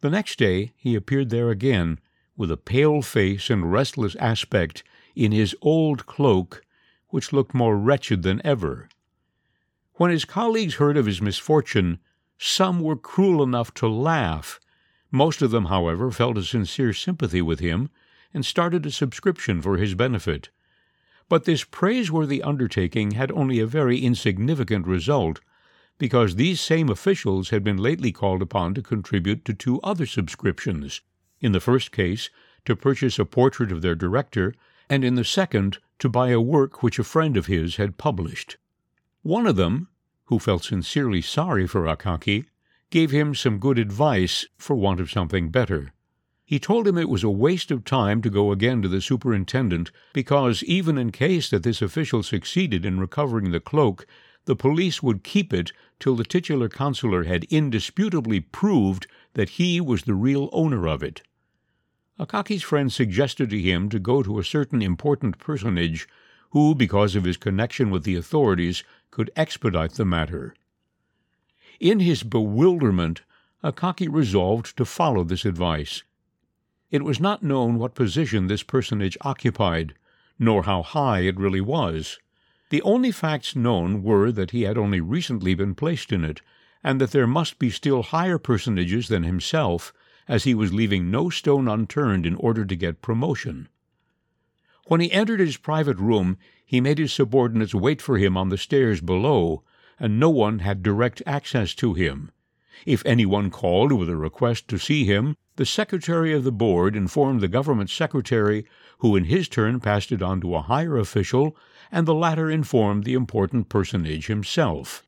The 0.00 0.10
next 0.10 0.38
day 0.38 0.72
he 0.76 0.94
appeared 0.94 1.28
there 1.28 1.50
again, 1.50 1.98
with 2.36 2.50
a 2.50 2.56
pale 2.56 3.02
face 3.02 3.50
and 3.50 3.70
restless 3.70 4.16
aspect, 4.16 4.82
in 5.14 5.30
his 5.30 5.54
old 5.60 6.06
cloak, 6.06 6.64
which 7.08 7.32
looked 7.32 7.54
more 7.54 7.76
wretched 7.76 8.22
than 8.22 8.40
ever. 8.44 8.88
When 9.94 10.10
his 10.10 10.24
colleagues 10.24 10.76
heard 10.76 10.96
of 10.96 11.06
his 11.06 11.20
misfortune, 11.20 11.98
some 12.38 12.80
were 12.80 12.96
cruel 12.96 13.42
enough 13.42 13.74
to 13.74 13.86
laugh. 13.86 14.58
Most 15.10 15.42
of 15.42 15.50
them, 15.50 15.66
however, 15.66 16.10
felt 16.10 16.38
a 16.38 16.42
sincere 16.42 16.94
sympathy 16.94 17.42
with 17.42 17.60
him 17.60 17.90
and 18.32 18.46
started 18.46 18.86
a 18.86 18.90
subscription 18.90 19.60
for 19.60 19.76
his 19.76 19.94
benefit. 19.94 20.48
But 21.32 21.44
this 21.44 21.64
praiseworthy 21.64 22.42
undertaking 22.42 23.12
had 23.12 23.32
only 23.32 23.58
a 23.58 23.66
very 23.66 24.00
insignificant 24.00 24.86
result, 24.86 25.40
because 25.96 26.36
these 26.36 26.60
same 26.60 26.90
officials 26.90 27.48
had 27.48 27.64
been 27.64 27.78
lately 27.78 28.12
called 28.12 28.42
upon 28.42 28.74
to 28.74 28.82
contribute 28.82 29.42
to 29.46 29.54
two 29.54 29.80
other 29.80 30.04
subscriptions. 30.04 31.00
In 31.40 31.52
the 31.52 31.58
first 31.58 31.90
case, 31.90 32.28
to 32.66 32.76
purchase 32.76 33.18
a 33.18 33.24
portrait 33.24 33.72
of 33.72 33.80
their 33.80 33.94
director, 33.94 34.54
and 34.90 35.02
in 35.06 35.14
the 35.14 35.24
second, 35.24 35.78
to 36.00 36.10
buy 36.10 36.28
a 36.28 36.38
work 36.38 36.82
which 36.82 36.98
a 36.98 37.02
friend 37.02 37.38
of 37.38 37.46
his 37.46 37.76
had 37.76 37.96
published. 37.96 38.58
One 39.22 39.46
of 39.46 39.56
them, 39.56 39.88
who 40.26 40.38
felt 40.38 40.64
sincerely 40.64 41.22
sorry 41.22 41.66
for 41.66 41.84
Akaky, 41.84 42.44
gave 42.90 43.10
him 43.10 43.34
some 43.34 43.58
good 43.58 43.78
advice 43.78 44.46
for 44.58 44.76
want 44.76 45.00
of 45.00 45.10
something 45.10 45.48
better. 45.48 45.94
He 46.44 46.58
told 46.58 46.86
him 46.86 46.98
it 46.98 47.08
was 47.08 47.24
a 47.24 47.30
waste 47.30 47.70
of 47.70 47.84
time 47.84 48.20
to 48.22 48.30
go 48.30 48.52
again 48.52 48.82
to 48.82 48.88
the 48.88 49.00
superintendent, 49.00 49.90
because 50.12 50.62
even 50.64 50.98
in 50.98 51.12
case 51.12 51.48
that 51.50 51.62
this 51.62 51.80
official 51.80 52.22
succeeded 52.22 52.84
in 52.84 53.00
recovering 53.00 53.50
the 53.52 53.60
cloak, 53.60 54.06
the 54.44 54.56
police 54.56 55.02
would 55.02 55.22
keep 55.22 55.52
it 55.52 55.72
till 56.00 56.16
the 56.16 56.24
titular 56.24 56.68
councillor 56.68 57.24
had 57.24 57.44
indisputably 57.44 58.40
proved 58.40 59.06
that 59.34 59.50
he 59.50 59.80
was 59.80 60.02
the 60.02 60.14
real 60.14 60.50
owner 60.52 60.88
of 60.88 61.02
it. 61.02 61.22
Akaki's 62.18 62.62
friend 62.62 62.92
suggested 62.92 63.50
to 63.50 63.60
him 63.60 63.88
to 63.88 63.98
go 63.98 64.22
to 64.22 64.38
a 64.38 64.44
certain 64.44 64.82
important 64.82 65.38
personage 65.38 66.08
who, 66.50 66.74
because 66.74 67.16
of 67.16 67.24
his 67.24 67.36
connection 67.36 67.88
with 67.90 68.04
the 68.04 68.16
authorities, 68.16 68.84
could 69.10 69.30
expedite 69.36 69.92
the 69.92 70.04
matter. 70.04 70.54
In 71.80 72.00
his 72.00 72.22
bewilderment, 72.22 73.22
Akaki 73.64 74.08
resolved 74.08 74.76
to 74.76 74.84
follow 74.84 75.24
this 75.24 75.44
advice. 75.44 76.02
It 76.92 77.04
was 77.04 77.18
not 77.18 77.42
known 77.42 77.78
what 77.78 77.94
position 77.94 78.48
this 78.48 78.62
personage 78.62 79.16
occupied, 79.22 79.94
nor 80.38 80.64
how 80.64 80.82
high 80.82 81.20
it 81.20 81.38
really 81.38 81.62
was. 81.62 82.18
The 82.68 82.82
only 82.82 83.10
facts 83.10 83.56
known 83.56 84.02
were 84.02 84.30
that 84.30 84.50
he 84.50 84.62
had 84.62 84.76
only 84.76 85.00
recently 85.00 85.54
been 85.54 85.74
placed 85.74 86.12
in 86.12 86.22
it, 86.22 86.42
and 86.84 87.00
that 87.00 87.12
there 87.12 87.26
must 87.26 87.58
be 87.58 87.70
still 87.70 88.02
higher 88.02 88.36
personages 88.36 89.08
than 89.08 89.22
himself, 89.22 89.94
as 90.28 90.44
he 90.44 90.54
was 90.54 90.74
leaving 90.74 91.10
no 91.10 91.30
stone 91.30 91.66
unturned 91.66 92.26
in 92.26 92.34
order 92.34 92.66
to 92.66 92.76
get 92.76 93.00
promotion. 93.00 93.68
When 94.84 95.00
he 95.00 95.10
entered 95.12 95.40
his 95.40 95.56
private 95.56 95.96
room, 95.96 96.36
he 96.66 96.78
made 96.82 96.98
his 96.98 97.14
subordinates 97.14 97.74
wait 97.74 98.02
for 98.02 98.18
him 98.18 98.36
on 98.36 98.50
the 98.50 98.58
stairs 98.58 99.00
below, 99.00 99.64
and 99.98 100.20
no 100.20 100.28
one 100.28 100.58
had 100.58 100.82
direct 100.82 101.22
access 101.24 101.74
to 101.76 101.94
him. 101.94 102.32
If 102.84 103.02
anyone 103.06 103.48
called 103.48 103.92
with 103.92 104.10
a 104.10 104.16
request 104.16 104.68
to 104.68 104.78
see 104.78 105.06
him, 105.06 105.38
the 105.56 105.66
secretary 105.66 106.32
of 106.32 106.44
the 106.44 106.52
board 106.52 106.96
informed 106.96 107.40
the 107.40 107.48
government 107.48 107.90
secretary, 107.90 108.64
who 108.98 109.16
in 109.16 109.24
his 109.24 109.48
turn 109.48 109.80
passed 109.80 110.10
it 110.10 110.22
on 110.22 110.40
to 110.40 110.54
a 110.54 110.62
higher 110.62 110.96
official, 110.96 111.56
and 111.90 112.06
the 112.06 112.14
latter 112.14 112.50
informed 112.50 113.04
the 113.04 113.14
important 113.14 113.68
personage 113.68 114.26
himself. 114.26 115.06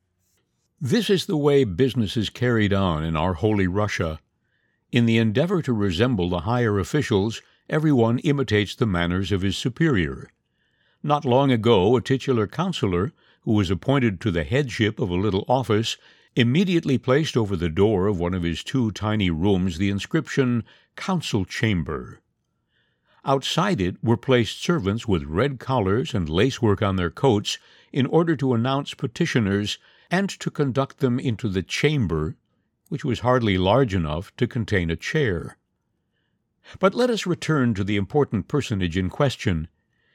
This 0.80 1.08
is 1.08 1.26
the 1.26 1.36
way 1.36 1.64
business 1.64 2.16
is 2.16 2.28
carried 2.28 2.72
on 2.72 3.04
in 3.04 3.16
our 3.16 3.34
holy 3.34 3.66
Russia. 3.66 4.20
In 4.92 5.06
the 5.06 5.18
endeavor 5.18 5.62
to 5.62 5.72
resemble 5.72 6.28
the 6.28 6.40
higher 6.40 6.78
officials, 6.78 7.40
everyone 7.70 8.18
imitates 8.18 8.74
the 8.74 8.86
manners 8.86 9.32
of 9.32 9.42
his 9.42 9.56
superior. 9.56 10.30
Not 11.02 11.24
long 11.24 11.50
ago, 11.50 11.96
a 11.96 12.02
titular 12.02 12.46
councillor, 12.46 13.12
who 13.42 13.52
was 13.52 13.70
appointed 13.70 14.20
to 14.20 14.30
the 14.30 14.44
headship 14.44 14.98
of 14.98 15.10
a 15.10 15.14
little 15.14 15.44
office, 15.48 15.96
immediately 16.36 16.98
placed 16.98 17.36
over 17.36 17.54
the 17.54 17.68
door 17.68 18.08
of 18.08 18.18
one 18.18 18.34
of 18.34 18.42
his 18.42 18.64
two 18.64 18.90
tiny 18.90 19.30
rooms 19.30 19.78
the 19.78 19.90
inscription 19.90 20.64
Council 20.96 21.44
Chamber. 21.44 22.20
Outside 23.24 23.80
it 23.80 24.02
were 24.02 24.16
placed 24.16 24.62
servants 24.62 25.06
with 25.06 25.22
red 25.24 25.58
collars 25.58 26.12
and 26.12 26.28
lacework 26.28 26.82
on 26.82 26.96
their 26.96 27.10
coats 27.10 27.58
in 27.92 28.04
order 28.06 28.36
to 28.36 28.52
announce 28.52 28.94
petitioners 28.94 29.78
and 30.10 30.28
to 30.28 30.50
conduct 30.50 30.98
them 30.98 31.18
into 31.18 31.48
the 31.48 31.62
chamber, 31.62 32.36
which 32.88 33.04
was 33.04 33.20
hardly 33.20 33.56
large 33.56 33.94
enough 33.94 34.34
to 34.36 34.46
contain 34.46 34.90
a 34.90 34.96
chair. 34.96 35.56
But 36.78 36.94
let 36.94 37.10
us 37.10 37.26
return 37.26 37.74
to 37.74 37.84
the 37.84 37.96
important 37.96 38.48
personage 38.48 38.96
in 38.96 39.08
question. 39.08 39.68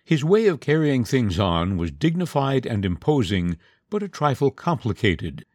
His 0.03 0.23
way 0.23 0.47
of 0.47 0.59
carrying 0.59 1.03
things 1.03 1.39
on 1.39 1.77
was 1.77 1.91
dignified 1.91 2.65
and 2.65 2.83
imposing, 2.83 3.57
but 3.89 4.03
a 4.03 4.07
trifle 4.07 4.51
complicated. 4.51 5.45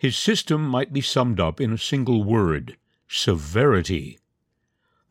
His 0.00 0.16
system 0.16 0.66
might 0.66 0.94
be 0.94 1.02
summed 1.02 1.38
up 1.38 1.60
in 1.60 1.74
a 1.74 1.76
single 1.76 2.24
word 2.24 2.78
severity. 3.06 4.18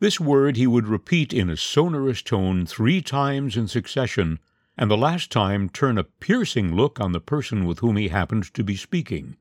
This 0.00 0.18
word 0.18 0.56
he 0.56 0.66
would 0.66 0.88
repeat 0.88 1.32
in 1.32 1.48
a 1.48 1.56
sonorous 1.56 2.22
tone 2.22 2.66
three 2.66 3.00
times 3.00 3.56
in 3.56 3.68
succession, 3.68 4.40
and 4.76 4.90
the 4.90 4.96
last 4.96 5.30
time 5.30 5.68
turn 5.68 5.96
a 5.96 6.02
piercing 6.02 6.74
look 6.74 6.98
on 6.98 7.12
the 7.12 7.20
person 7.20 7.66
with 7.66 7.78
whom 7.78 7.96
he 7.96 8.08
happened 8.08 8.52
to 8.52 8.64
be 8.64 8.74
speaking. 8.74 9.36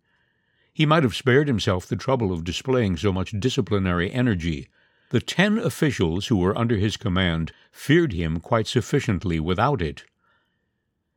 He 0.72 0.86
might 0.86 1.02
have 1.02 1.16
spared 1.16 1.48
himself 1.48 1.88
the 1.88 1.96
trouble 1.96 2.32
of 2.32 2.44
displaying 2.44 2.98
so 2.98 3.12
much 3.12 3.32
disciplinary 3.40 4.12
energy, 4.12 4.68
the 5.10 5.20
ten 5.20 5.58
officials 5.58 6.28
who 6.28 6.38
were 6.38 6.56
under 6.56 6.76
his 6.76 6.96
command 6.96 7.54
feared 7.72 8.14
him 8.14 8.40
quite 8.40 8.68
sufficiently 8.68 9.40
without 9.40 9.82
it. 9.82 10.04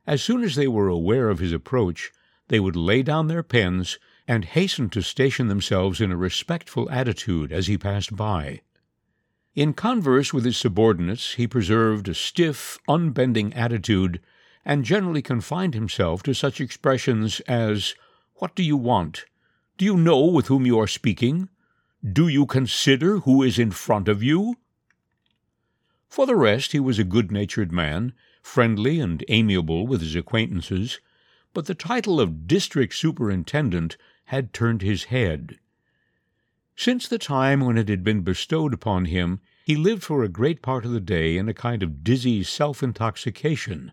As 0.07 0.23
soon 0.23 0.43
as 0.43 0.55
they 0.55 0.69
were 0.69 0.89
aware 0.89 1.29
of 1.29 1.39
his 1.39 1.53
approach, 1.53 2.11
they 2.49 2.59
would 2.59 2.77
lay 2.77 3.03
down 3.03 3.29
their 3.29 3.43
pens 3.43 3.99
and 4.29 4.45
hastened 4.45 4.93
to 4.93 5.03
station 5.03 5.49
themselves 5.49 6.01
in 6.01 6.13
a 6.13 6.17
respectful 6.17 6.91
attitude 6.91 7.53
as 7.53 7.67
he 7.67 7.77
passed 7.77 8.15
by. 8.15 8.61
In 9.55 9.75
converse 9.75 10.33
with 10.33 10.45
his 10.45 10.57
subordinates, 10.57 11.35
he 11.35 11.47
preserved 11.47 12.09
a 12.09 12.15
stiff, 12.15 12.79
unbending 12.89 13.53
attitude, 13.55 14.21
and 14.65 14.85
generally 14.85 15.23
confined 15.23 15.75
himself 15.75 16.23
to 16.23 16.35
such 16.35 16.61
expressions 16.61 17.41
as, 17.41 17.95
What 18.37 18.55
do 18.55 18.63
you 18.63 18.77
want? 18.77 19.27
Do 19.77 19.85
you 19.85 19.97
know 19.97 20.25
with 20.25 20.47
whom 20.47 20.65
you 20.65 20.79
are 20.79 20.87
speaking? 20.87 21.49
Do 22.03 22.29
you 22.29 22.47
consider 22.47 23.19
who 23.19 23.43
is 23.43 23.59
in 23.59 23.71
front 23.73 24.09
of 24.09 24.23
you? 24.23 24.57
For 26.09 26.27
the 26.27 26.37
rest, 26.37 26.73
he 26.73 26.81
was 26.81 26.99
a 26.99 27.05
good 27.05 27.31
natured 27.31 27.73
man, 27.73 28.13
friendly 28.43 29.01
and 29.01 29.25
amiable 29.29 29.87
with 29.87 30.01
his 30.01 30.15
acquaintances, 30.15 31.01
but 31.55 31.67
the 31.67 31.75
title 31.75 32.21
of 32.21 32.47
district 32.47 32.95
superintendent 32.95 33.97
had 34.33 34.55
turned 34.55 34.81
his 34.81 35.05
head. 35.05 35.59
Since 36.75 37.07
the 37.07 37.19
time 37.19 37.61
when 37.61 37.77
it 37.77 37.91
had 37.91 38.03
been 38.03 38.23
bestowed 38.23 38.73
upon 38.73 39.05
him, 39.05 39.41
he 39.67 39.77
lived 39.77 40.03
for 40.03 40.25
a 40.25 40.29
great 40.31 40.63
part 40.63 40.87
of 40.87 40.91
the 40.91 41.01
day 41.01 41.37
in 41.37 41.51
a 41.51 41.55
kind 41.55 41.83
of 41.83 42.03
dizzy 42.03 42.43
self 42.43 42.83
intoxication. 42.83 43.93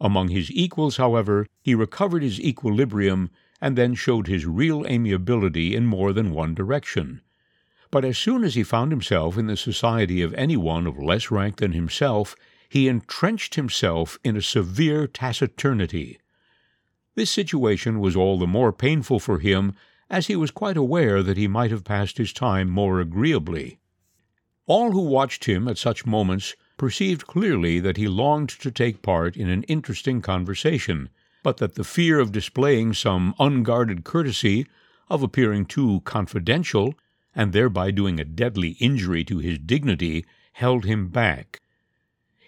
Among 0.00 0.28
his 0.28 0.48
equals, 0.52 0.98
however, 0.98 1.48
he 1.60 1.74
recovered 1.74 2.22
his 2.22 2.38
equilibrium 2.38 3.30
and 3.60 3.76
then 3.76 3.96
showed 3.96 4.28
his 4.28 4.46
real 4.46 4.86
amiability 4.86 5.74
in 5.74 5.86
more 5.86 6.12
than 6.12 6.30
one 6.30 6.54
direction. 6.54 7.20
But 7.90 8.04
as 8.04 8.16
soon 8.16 8.44
as 8.44 8.54
he 8.54 8.62
found 8.62 8.92
himself 8.92 9.36
in 9.36 9.48
the 9.48 9.56
society 9.56 10.22
of 10.22 10.32
any 10.34 10.56
one 10.56 10.86
of 10.86 11.00
less 11.00 11.32
rank 11.32 11.56
than 11.56 11.72
himself, 11.72 12.36
he 12.68 12.86
entrenched 12.86 13.56
himself 13.56 14.20
in 14.22 14.36
a 14.36 14.40
severe 14.40 15.08
taciturnity. 15.08 16.20
This 17.14 17.30
situation 17.30 18.00
was 18.00 18.16
all 18.16 18.38
the 18.38 18.46
more 18.46 18.72
painful 18.72 19.20
for 19.20 19.38
him 19.38 19.74
as 20.10 20.26
he 20.26 20.36
was 20.36 20.50
quite 20.50 20.76
aware 20.76 21.22
that 21.22 21.36
he 21.36 21.48
might 21.48 21.70
have 21.70 21.84
passed 21.84 22.18
his 22.18 22.32
time 22.32 22.68
more 22.68 23.00
agreeably. 23.00 23.78
All 24.66 24.92
who 24.92 25.02
watched 25.02 25.44
him 25.44 25.68
at 25.68 25.78
such 25.78 26.06
moments 26.06 26.54
perceived 26.76 27.26
clearly 27.26 27.80
that 27.80 27.96
he 27.96 28.08
longed 28.08 28.48
to 28.48 28.70
take 28.70 29.02
part 29.02 29.36
in 29.36 29.48
an 29.48 29.62
interesting 29.64 30.20
conversation, 30.20 31.08
but 31.42 31.58
that 31.58 31.74
the 31.74 31.84
fear 31.84 32.18
of 32.18 32.32
displaying 32.32 32.94
some 32.94 33.34
unguarded 33.38 34.04
courtesy, 34.04 34.66
of 35.08 35.22
appearing 35.22 35.66
too 35.66 36.00
confidential, 36.04 36.94
and 37.34 37.52
thereby 37.52 37.90
doing 37.90 38.18
a 38.18 38.24
deadly 38.24 38.70
injury 38.80 39.24
to 39.24 39.38
his 39.38 39.58
dignity, 39.58 40.24
held 40.52 40.84
him 40.84 41.08
back. 41.08 41.60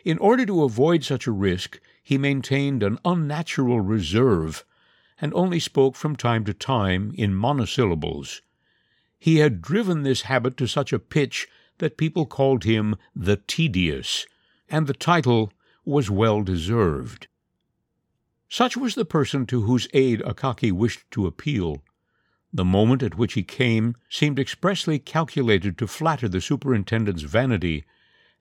In 0.04 0.18
order 0.18 0.46
to 0.46 0.64
avoid 0.64 1.04
such 1.04 1.26
a 1.26 1.32
risk, 1.32 1.80
he 2.06 2.16
maintained 2.16 2.84
an 2.84 2.96
unnatural 3.04 3.80
reserve, 3.80 4.64
and 5.20 5.34
only 5.34 5.58
spoke 5.58 5.96
from 5.96 6.14
time 6.14 6.44
to 6.44 6.54
time 6.54 7.10
in 7.16 7.34
monosyllables. 7.34 8.42
He 9.18 9.38
had 9.38 9.60
driven 9.60 10.04
this 10.04 10.22
habit 10.22 10.56
to 10.58 10.68
such 10.68 10.92
a 10.92 11.00
pitch 11.00 11.48
that 11.78 11.96
people 11.96 12.24
called 12.24 12.62
him 12.62 12.94
the 13.16 13.38
Tedious, 13.48 14.24
and 14.68 14.86
the 14.86 14.94
title 14.94 15.52
was 15.84 16.08
well 16.08 16.44
deserved. 16.44 17.26
Such 18.48 18.76
was 18.76 18.94
the 18.94 19.04
person 19.04 19.44
to 19.46 19.62
whose 19.62 19.88
aid 19.92 20.22
Akaki 20.22 20.70
wished 20.70 21.10
to 21.10 21.26
appeal. 21.26 21.82
The 22.52 22.64
moment 22.64 23.02
at 23.02 23.18
which 23.18 23.32
he 23.32 23.42
came 23.42 23.96
seemed 24.08 24.38
expressly 24.38 25.00
calculated 25.00 25.76
to 25.78 25.88
flatter 25.88 26.28
the 26.28 26.40
superintendent's 26.40 27.22
vanity 27.22 27.84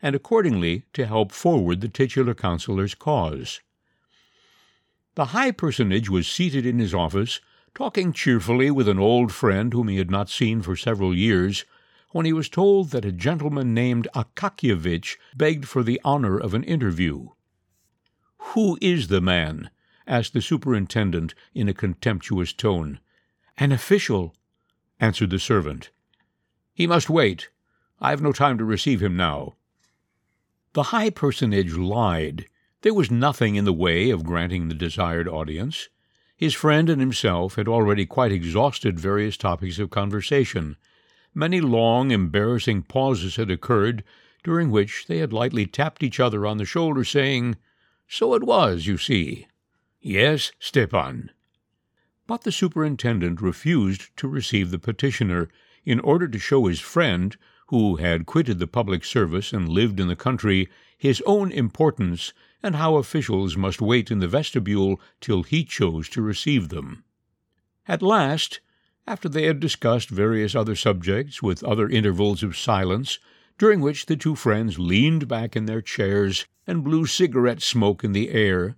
and 0.01 0.15
accordingly 0.15 0.83
to 0.93 1.05
help 1.05 1.31
forward 1.31 1.81
the 1.81 1.87
titular 1.87 2.33
councillor's 2.33 2.95
cause. 2.95 3.61
The 5.15 5.25
high 5.25 5.51
personage 5.51 6.09
was 6.09 6.27
seated 6.27 6.65
in 6.65 6.79
his 6.79 6.93
office, 6.93 7.39
talking 7.73 8.13
cheerfully 8.13 8.69
with 8.69 8.87
an 8.87 8.99
old 8.99 9.31
friend 9.31 9.71
whom 9.73 9.87
he 9.87 9.97
had 9.97 10.11
not 10.11 10.29
seen 10.29 10.61
for 10.61 10.75
several 10.75 11.15
years, 11.15 11.65
when 12.11 12.25
he 12.25 12.33
was 12.33 12.49
told 12.49 12.91
that 12.91 13.05
a 13.05 13.11
gentleman 13.11 13.73
named 13.73 14.07
Akakievitch 14.13 15.17
begged 15.35 15.67
for 15.67 15.83
the 15.83 15.99
honor 16.03 16.37
of 16.37 16.53
an 16.53 16.63
interview. 16.63 17.29
Who 18.53 18.77
is 18.81 19.07
the 19.07 19.21
man? 19.21 19.69
asked 20.07 20.33
the 20.33 20.41
superintendent 20.41 21.33
in 21.53 21.67
a 21.67 21.73
contemptuous 21.73 22.53
tone. 22.53 22.99
An 23.57 23.71
official, 23.71 24.35
answered 24.99 25.29
the 25.29 25.39
servant. 25.39 25.89
He 26.73 26.87
must 26.87 27.09
wait. 27.09 27.49
I 27.99 28.11
have 28.11 28.21
no 28.21 28.31
time 28.31 28.57
to 28.57 28.65
receive 28.65 29.01
him 29.01 29.17
now. 29.17 29.55
The 30.75 30.91
high 30.91 31.09
personage 31.09 31.73
lied. 31.75 32.47
There 32.81 32.93
was 32.93 33.09
nothing 33.09 33.55
in 33.55 33.63
the 33.63 33.71
way 33.71 34.09
of 34.09 34.25
granting 34.25 34.67
the 34.67 34.75
desired 34.75 35.25
audience. 35.25 35.87
His 36.35 36.53
friend 36.53 36.89
and 36.89 36.99
himself 36.99 37.55
had 37.55 37.69
already 37.69 38.05
quite 38.05 38.33
exhausted 38.33 38.99
various 38.99 39.37
topics 39.37 39.79
of 39.79 39.89
conversation. 39.89 40.75
Many 41.33 41.61
long, 41.61 42.11
embarrassing 42.11 42.83
pauses 42.83 43.37
had 43.37 43.49
occurred, 43.49 44.03
during 44.43 44.69
which 44.69 45.05
they 45.07 45.19
had 45.19 45.31
lightly 45.31 45.65
tapped 45.65 46.03
each 46.03 46.19
other 46.19 46.45
on 46.45 46.57
the 46.57 46.65
shoulder, 46.65 47.05
saying, 47.05 47.55
So 48.05 48.33
it 48.33 48.43
was, 48.43 48.85
you 48.85 48.97
see. 48.97 49.47
Yes, 50.01 50.51
Stepan. 50.59 51.31
But 52.27 52.41
the 52.41 52.51
superintendent 52.51 53.39
refused 53.39 54.09
to 54.17 54.27
receive 54.27 54.71
the 54.71 54.79
petitioner, 54.79 55.47
in 55.85 56.01
order 56.01 56.27
to 56.27 56.37
show 56.37 56.65
his 56.65 56.81
friend 56.81 57.37
who 57.67 57.95
had 57.95 58.25
quitted 58.25 58.59
the 58.59 58.67
public 58.67 59.03
service 59.03 59.51
and 59.51 59.67
lived 59.67 59.99
in 59.99 60.07
the 60.07 60.15
country, 60.15 60.69
his 60.97 61.21
own 61.25 61.51
importance, 61.51 62.33
and 62.61 62.75
how 62.75 62.95
officials 62.95 63.57
must 63.57 63.81
wait 63.81 64.11
in 64.11 64.19
the 64.19 64.27
vestibule 64.27 64.99
till 65.19 65.43
he 65.43 65.63
chose 65.63 66.07
to 66.09 66.21
receive 66.21 66.69
them. 66.69 67.03
At 67.87 68.01
last, 68.01 68.59
after 69.07 69.29
they 69.29 69.45
had 69.45 69.59
discussed 69.59 70.09
various 70.09 70.55
other 70.55 70.75
subjects 70.75 71.41
with 71.43 71.63
other 71.63 71.87
intervals 71.87 72.41
of 72.41 72.57
silence, 72.57 73.19
during 73.57 73.81
which 73.81 74.07
the 74.07 74.15
two 74.15 74.35
friends 74.35 74.79
leaned 74.79 75.27
back 75.27 75.55
in 75.55 75.65
their 75.65 75.81
chairs 75.81 76.45
and 76.67 76.83
blew 76.83 77.05
cigarette 77.05 77.61
smoke 77.61 78.03
in 78.03 78.11
the 78.11 78.29
air, 78.29 78.75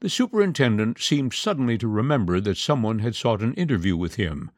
the 0.00 0.08
superintendent 0.08 1.00
seemed 1.00 1.32
suddenly 1.34 1.78
to 1.78 1.88
remember 1.88 2.40
that 2.40 2.56
someone 2.56 3.00
had 3.00 3.14
sought 3.14 3.42
an 3.42 3.54
interview 3.54 3.96
with 3.96 4.14
him. 4.14 4.50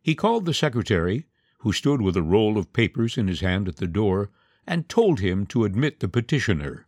He 0.00 0.14
called 0.14 0.44
the 0.44 0.54
secretary, 0.54 1.26
who 1.58 1.72
stood 1.72 2.00
with 2.00 2.16
a 2.16 2.22
roll 2.22 2.56
of 2.56 2.72
papers 2.72 3.18
in 3.18 3.28
his 3.28 3.40
hand 3.40 3.68
at 3.68 3.76
the 3.76 3.86
door, 3.86 4.30
and 4.66 4.88
told 4.88 5.20
him 5.20 5.46
to 5.46 5.64
admit 5.64 6.00
the 6.00 6.08
petitioner. 6.08 6.86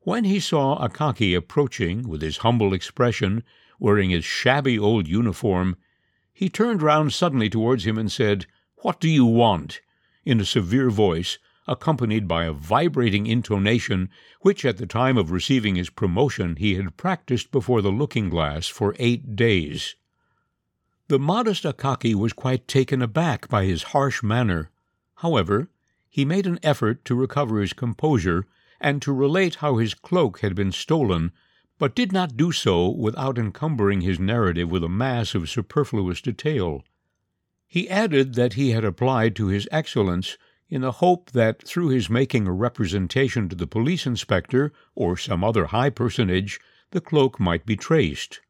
When 0.00 0.24
he 0.24 0.38
saw 0.38 0.78
Akaky 0.86 1.36
approaching 1.36 2.08
with 2.08 2.22
his 2.22 2.38
humble 2.38 2.72
expression, 2.72 3.42
wearing 3.80 4.10
his 4.10 4.24
shabby 4.24 4.78
old 4.78 5.08
uniform, 5.08 5.76
he 6.32 6.48
turned 6.48 6.82
round 6.82 7.12
suddenly 7.12 7.50
towards 7.50 7.86
him 7.86 7.98
and 7.98 8.12
said, 8.12 8.46
What 8.82 9.00
do 9.00 9.08
you 9.08 9.24
want? 9.24 9.80
in 10.24 10.40
a 10.40 10.44
severe 10.44 10.90
voice, 10.90 11.38
accompanied 11.66 12.28
by 12.28 12.44
a 12.44 12.52
vibrating 12.52 13.26
intonation 13.26 14.08
which 14.40 14.64
at 14.64 14.76
the 14.76 14.86
time 14.86 15.16
of 15.16 15.30
receiving 15.30 15.74
his 15.74 15.90
promotion 15.90 16.56
he 16.56 16.74
had 16.74 16.96
practiced 16.96 17.50
before 17.50 17.82
the 17.82 17.90
looking 17.90 18.28
glass 18.28 18.68
for 18.68 18.94
eight 18.98 19.34
days. 19.34 19.96
The 21.08 21.18
modest 21.20 21.64
Akaki 21.64 22.16
was 22.16 22.32
quite 22.32 22.66
taken 22.66 23.00
aback 23.00 23.48
by 23.48 23.64
his 23.64 23.94
harsh 23.94 24.24
manner. 24.24 24.70
However, 25.16 25.70
he 26.10 26.24
made 26.24 26.46
an 26.46 26.58
effort 26.64 27.04
to 27.04 27.14
recover 27.14 27.60
his 27.60 27.72
composure 27.72 28.44
and 28.80 29.00
to 29.02 29.12
relate 29.12 29.56
how 29.56 29.76
his 29.76 29.94
cloak 29.94 30.40
had 30.40 30.56
been 30.56 30.72
stolen, 30.72 31.30
but 31.78 31.94
did 31.94 32.10
not 32.10 32.36
do 32.36 32.50
so 32.50 32.88
without 32.88 33.38
encumbering 33.38 34.00
his 34.00 34.18
narrative 34.18 34.68
with 34.68 34.82
a 34.82 34.88
mass 34.88 35.36
of 35.36 35.48
superfluous 35.48 36.20
detail. 36.20 36.82
He 37.68 37.88
added 37.88 38.34
that 38.34 38.54
he 38.54 38.70
had 38.70 38.84
applied 38.84 39.36
to 39.36 39.46
His 39.46 39.68
Excellence 39.70 40.36
in 40.68 40.80
the 40.80 40.92
hope 40.92 41.30
that 41.30 41.62
through 41.62 41.90
his 41.90 42.10
making 42.10 42.48
a 42.48 42.52
representation 42.52 43.48
to 43.48 43.54
the 43.54 43.68
police 43.68 44.06
inspector 44.06 44.72
or 44.96 45.16
some 45.16 45.44
other 45.44 45.66
high 45.66 45.90
personage, 45.90 46.58
the 46.90 47.00
cloak 47.00 47.38
might 47.38 47.64
be 47.64 47.76
traced. 47.76 48.40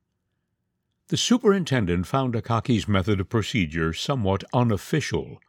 The 1.08 1.16
superintendent 1.16 2.06
found 2.06 2.34
Akaky's 2.34 2.88
method 2.88 3.20
of 3.20 3.28
procedure 3.28 3.92
somewhat 3.92 4.42
unofficial. 4.52 5.40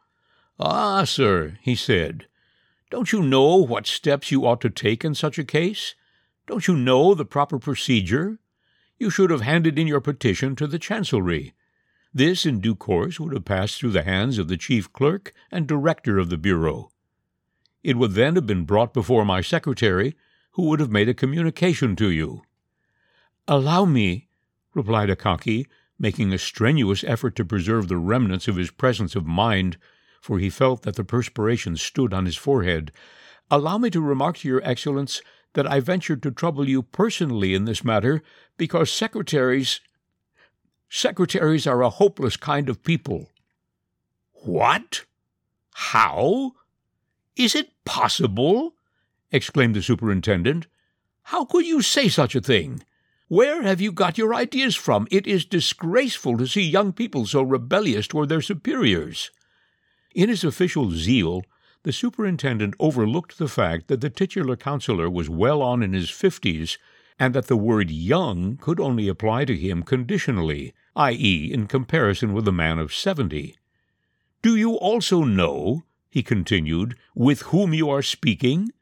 Ah, 0.60 1.04
sir, 1.04 1.58
he 1.62 1.74
said, 1.74 2.26
don't 2.90 3.12
you 3.12 3.22
know 3.22 3.56
what 3.56 3.86
steps 3.86 4.30
you 4.30 4.46
ought 4.46 4.60
to 4.62 4.70
take 4.70 5.04
in 5.04 5.14
such 5.14 5.38
a 5.38 5.44
case? 5.44 5.94
Don't 6.46 6.66
you 6.66 6.74
know 6.74 7.12
the 7.12 7.26
proper 7.26 7.58
procedure? 7.58 8.38
You 8.98 9.10
should 9.10 9.30
have 9.30 9.42
handed 9.42 9.78
in 9.78 9.86
your 9.86 10.00
petition 10.00 10.56
to 10.56 10.66
the 10.66 10.78
Chancellery. 10.78 11.54
This, 12.14 12.46
in 12.46 12.60
due 12.60 12.74
course, 12.74 13.20
would 13.20 13.34
have 13.34 13.44
passed 13.44 13.76
through 13.78 13.90
the 13.90 14.04
hands 14.04 14.38
of 14.38 14.48
the 14.48 14.56
chief 14.56 14.90
clerk 14.92 15.34
and 15.50 15.66
director 15.66 16.18
of 16.18 16.30
the 16.30 16.38
Bureau. 16.38 16.90
It 17.82 17.96
would 17.96 18.12
then 18.12 18.36
have 18.36 18.46
been 18.46 18.64
brought 18.64 18.94
before 18.94 19.24
my 19.24 19.42
secretary, 19.42 20.16
who 20.52 20.62
would 20.64 20.80
have 20.80 20.90
made 20.90 21.08
a 21.08 21.14
communication 21.14 21.94
to 21.96 22.10
you. 22.10 22.42
Allow 23.46 23.84
me, 23.84 24.27
replied 24.74 25.08
Akaky, 25.08 25.66
making 25.98 26.32
a 26.32 26.38
strenuous 26.38 27.02
effort 27.04 27.34
to 27.36 27.44
preserve 27.44 27.88
the 27.88 27.96
remnants 27.96 28.48
of 28.48 28.56
his 28.56 28.70
presence 28.70 29.16
of 29.16 29.26
mind, 29.26 29.76
for 30.20 30.38
he 30.38 30.50
felt 30.50 30.82
that 30.82 30.96
the 30.96 31.04
perspiration 31.04 31.76
stood 31.76 32.14
on 32.14 32.24
his 32.24 32.36
forehead. 32.36 32.92
Allow 33.50 33.78
me 33.78 33.90
to 33.90 34.00
remark 34.00 34.38
to 34.38 34.48
your 34.48 34.62
Excellence 34.62 35.20
that 35.54 35.66
I 35.66 35.80
ventured 35.80 36.22
to 36.22 36.30
trouble 36.30 36.68
you 36.68 36.82
personally 36.82 37.54
in 37.54 37.64
this 37.64 37.82
matter 37.82 38.22
because 38.56 38.92
secretaries. 38.92 39.80
Secretaries 40.88 41.66
are 41.66 41.82
a 41.82 41.90
hopeless 41.90 42.36
kind 42.36 42.68
of 42.68 42.82
people. 42.82 43.28
What? 44.32 45.04
How? 45.74 46.52
Is 47.36 47.54
it 47.54 47.70
possible? 47.84 48.74
exclaimed 49.30 49.74
the 49.74 49.82
superintendent. 49.82 50.66
How 51.24 51.44
could 51.44 51.66
you 51.66 51.82
say 51.82 52.08
such 52.08 52.34
a 52.34 52.40
thing? 52.40 52.82
Where 53.28 53.62
have 53.62 53.78
you 53.78 53.92
got 53.92 54.16
your 54.16 54.34
ideas 54.34 54.74
from? 54.74 55.06
It 55.10 55.26
is 55.26 55.44
disgraceful 55.44 56.38
to 56.38 56.46
see 56.46 56.62
young 56.62 56.94
people 56.94 57.26
so 57.26 57.42
rebellious 57.42 58.08
toward 58.08 58.30
their 58.30 58.40
superiors. 58.40 59.30
In 60.14 60.30
his 60.30 60.44
official 60.44 60.92
zeal, 60.92 61.42
the 61.82 61.92
superintendent 61.92 62.74
overlooked 62.80 63.36
the 63.36 63.46
fact 63.46 63.88
that 63.88 64.00
the 64.00 64.08
titular 64.08 64.56
councillor 64.56 65.10
was 65.10 65.28
well 65.28 65.60
on 65.60 65.82
in 65.82 65.92
his 65.92 66.08
fifties, 66.08 66.78
and 67.18 67.34
that 67.34 67.48
the 67.48 67.56
word 67.56 67.90
young 67.90 68.56
could 68.56 68.80
only 68.80 69.08
apply 69.08 69.44
to 69.44 69.54
him 69.54 69.82
conditionally, 69.82 70.72
i.e., 70.96 71.52
in 71.52 71.66
comparison 71.66 72.32
with 72.32 72.48
a 72.48 72.52
man 72.52 72.78
of 72.78 72.94
seventy. 72.94 73.56
Do 74.40 74.56
you 74.56 74.72
also 74.76 75.24
know, 75.24 75.82
he 76.08 76.22
continued, 76.22 76.96
with 77.14 77.42
whom 77.42 77.74
you 77.74 77.90
are 77.90 78.02
speaking? 78.02 78.72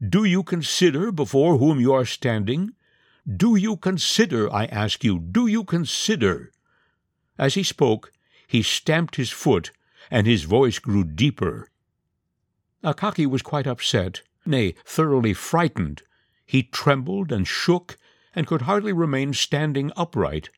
Do 0.00 0.22
you 0.22 0.44
consider 0.44 1.10
before 1.10 1.58
whom 1.58 1.80
you 1.80 1.92
are 1.92 2.04
standing? 2.04 2.74
Do 3.36 3.54
you 3.54 3.76
consider, 3.76 4.52
I 4.52 4.64
ask 4.66 5.04
you, 5.04 5.18
do 5.18 5.46
you 5.46 5.62
consider? 5.62 6.50
As 7.38 7.54
he 7.54 7.62
spoke, 7.62 8.12
he 8.46 8.62
stamped 8.62 9.16
his 9.16 9.30
foot, 9.30 9.70
and 10.10 10.26
his 10.26 10.44
voice 10.44 10.78
grew 10.80 11.04
deeper. 11.04 11.68
Akaky 12.82 13.26
was 13.26 13.42
quite 13.42 13.66
upset, 13.66 14.22
nay, 14.44 14.74
thoroughly 14.84 15.32
frightened. 15.34 16.02
He 16.44 16.64
trembled 16.64 17.30
and 17.30 17.46
shook, 17.46 17.98
and 18.34 18.46
could 18.46 18.62
hardly 18.62 18.92
remain 18.92 19.34
standing 19.34 19.92
upright. 19.96 20.50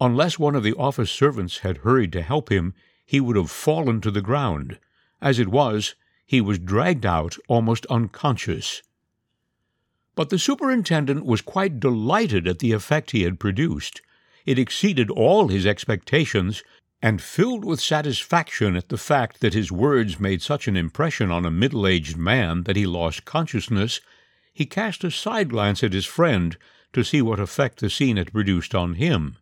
Unless 0.00 0.38
one 0.38 0.54
of 0.54 0.62
the 0.62 0.76
office 0.76 1.10
servants 1.10 1.58
had 1.58 1.78
hurried 1.78 2.12
to 2.12 2.22
help 2.22 2.50
him, 2.50 2.74
he 3.04 3.20
would 3.20 3.36
have 3.36 3.50
fallen 3.50 4.00
to 4.00 4.10
the 4.10 4.22
ground. 4.22 4.78
As 5.20 5.38
it 5.38 5.48
was, 5.48 5.94
he 6.24 6.40
was 6.40 6.58
dragged 6.58 7.04
out 7.04 7.36
almost 7.48 7.84
unconscious. 7.86 8.82
But 10.18 10.30
the 10.30 10.38
superintendent 10.40 11.24
was 11.24 11.42
quite 11.42 11.78
delighted 11.78 12.48
at 12.48 12.58
the 12.58 12.72
effect 12.72 13.12
he 13.12 13.22
had 13.22 13.38
produced. 13.38 14.02
It 14.44 14.58
exceeded 14.58 15.12
all 15.12 15.46
his 15.46 15.64
expectations, 15.64 16.64
and 17.00 17.22
filled 17.22 17.64
with 17.64 17.80
satisfaction 17.80 18.74
at 18.74 18.88
the 18.88 18.98
fact 18.98 19.40
that 19.40 19.54
his 19.54 19.70
words 19.70 20.18
made 20.18 20.42
such 20.42 20.66
an 20.66 20.76
impression 20.76 21.30
on 21.30 21.46
a 21.46 21.52
middle 21.52 21.86
aged 21.86 22.16
man 22.16 22.64
that 22.64 22.74
he 22.74 22.84
lost 22.84 23.26
consciousness, 23.26 24.00
he 24.52 24.66
cast 24.66 25.04
a 25.04 25.12
side 25.12 25.50
glance 25.50 25.84
at 25.84 25.92
his 25.92 26.04
friend 26.04 26.56
to 26.94 27.04
see 27.04 27.22
what 27.22 27.38
effect 27.38 27.78
the 27.78 27.88
scene 27.88 28.16
had 28.16 28.32
produced 28.32 28.74
on 28.74 28.94
him. 28.94 29.36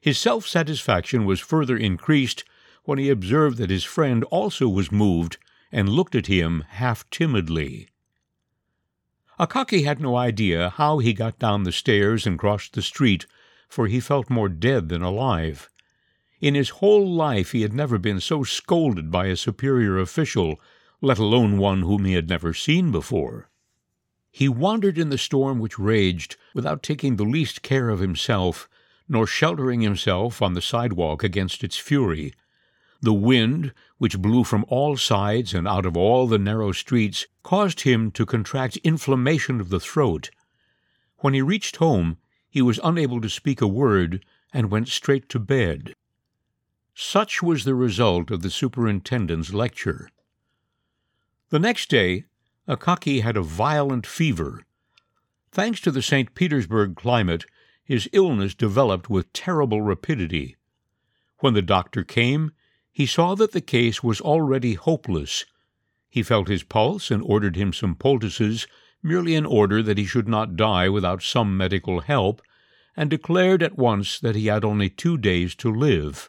His 0.00 0.18
self 0.18 0.44
satisfaction 0.44 1.24
was 1.24 1.38
further 1.38 1.76
increased 1.76 2.42
when 2.82 2.98
he 2.98 3.10
observed 3.10 3.58
that 3.58 3.70
his 3.70 3.84
friend 3.84 4.24
also 4.24 4.68
was 4.68 4.90
moved 4.90 5.36
and 5.70 5.88
looked 5.88 6.16
at 6.16 6.26
him 6.26 6.64
half 6.70 7.08
timidly. 7.10 7.86
Akaki 9.40 9.84
had 9.84 10.00
no 10.00 10.16
idea 10.16 10.68
how 10.68 10.98
he 10.98 11.14
got 11.14 11.38
down 11.38 11.62
the 11.62 11.72
stairs 11.72 12.26
and 12.26 12.38
crossed 12.38 12.74
the 12.74 12.82
street, 12.82 13.24
for 13.70 13.86
he 13.86 13.98
felt 13.98 14.28
more 14.28 14.50
dead 14.50 14.90
than 14.90 15.00
alive. 15.00 15.70
In 16.42 16.54
his 16.54 16.68
whole 16.68 17.10
life 17.10 17.52
he 17.52 17.62
had 17.62 17.72
never 17.72 17.96
been 17.96 18.20
so 18.20 18.44
scolded 18.44 19.10
by 19.10 19.28
a 19.28 19.36
superior 19.36 19.98
official, 19.98 20.60
let 21.00 21.16
alone 21.16 21.56
one 21.56 21.80
whom 21.80 22.04
he 22.04 22.12
had 22.12 22.28
never 22.28 22.52
seen 22.52 22.92
before. 22.92 23.48
He 24.30 24.46
wandered 24.46 24.98
in 24.98 25.08
the 25.08 25.16
storm 25.16 25.58
which 25.58 25.78
raged 25.78 26.36
without 26.52 26.82
taking 26.82 27.16
the 27.16 27.24
least 27.24 27.62
care 27.62 27.88
of 27.88 28.00
himself, 28.00 28.68
nor 29.08 29.26
sheltering 29.26 29.80
himself 29.80 30.42
on 30.42 30.52
the 30.52 30.60
sidewalk 30.60 31.24
against 31.24 31.64
its 31.64 31.78
fury. 31.78 32.34
The 33.02 33.14
wind, 33.14 33.72
which 33.98 34.18
blew 34.18 34.44
from 34.44 34.64
all 34.68 34.96
sides 34.96 35.54
and 35.54 35.66
out 35.66 35.86
of 35.86 35.96
all 35.96 36.26
the 36.26 36.38
narrow 36.38 36.72
streets, 36.72 37.26
caused 37.42 37.80
him 37.80 38.10
to 38.12 38.26
contract 38.26 38.76
inflammation 38.78 39.60
of 39.60 39.70
the 39.70 39.80
throat. 39.80 40.30
When 41.18 41.32
he 41.32 41.42
reached 41.42 41.76
home, 41.76 42.18
he 42.48 42.60
was 42.60 42.80
unable 42.84 43.20
to 43.20 43.30
speak 43.30 43.60
a 43.60 43.66
word 43.66 44.24
and 44.52 44.70
went 44.70 44.88
straight 44.88 45.28
to 45.30 45.38
bed. 45.38 45.94
Such 46.94 47.42
was 47.42 47.64
the 47.64 47.74
result 47.74 48.30
of 48.30 48.42
the 48.42 48.50
superintendent's 48.50 49.54
lecture. 49.54 50.10
The 51.48 51.58
next 51.58 51.88
day, 51.88 52.24
Akaki 52.68 53.20
had 53.20 53.36
a 53.36 53.42
violent 53.42 54.06
fever. 54.06 54.64
Thanks 55.50 55.80
to 55.80 55.90
the 55.90 56.02
St. 56.02 56.34
Petersburg 56.34 56.96
climate, 56.96 57.46
his 57.82 58.08
illness 58.12 58.54
developed 58.54 59.08
with 59.08 59.32
terrible 59.32 59.80
rapidity. 59.80 60.56
When 61.38 61.54
the 61.54 61.62
doctor 61.62 62.04
came, 62.04 62.52
he 62.92 63.06
saw 63.06 63.34
that 63.34 63.52
the 63.52 63.60
case 63.60 64.02
was 64.02 64.20
already 64.20 64.74
hopeless. 64.74 65.44
He 66.08 66.22
felt 66.22 66.48
his 66.48 66.62
pulse 66.62 67.10
and 67.10 67.22
ordered 67.22 67.56
him 67.56 67.72
some 67.72 67.94
poultices, 67.94 68.66
merely 69.02 69.34
in 69.34 69.46
order 69.46 69.82
that 69.82 69.98
he 69.98 70.04
should 70.04 70.28
not 70.28 70.56
die 70.56 70.88
without 70.88 71.22
some 71.22 71.56
medical 71.56 72.00
help, 72.00 72.42
and 72.96 73.08
declared 73.08 73.62
at 73.62 73.78
once 73.78 74.18
that 74.18 74.34
he 74.34 74.46
had 74.46 74.64
only 74.64 74.90
two 74.90 75.16
days 75.16 75.54
to 75.54 75.72
live. 75.72 76.28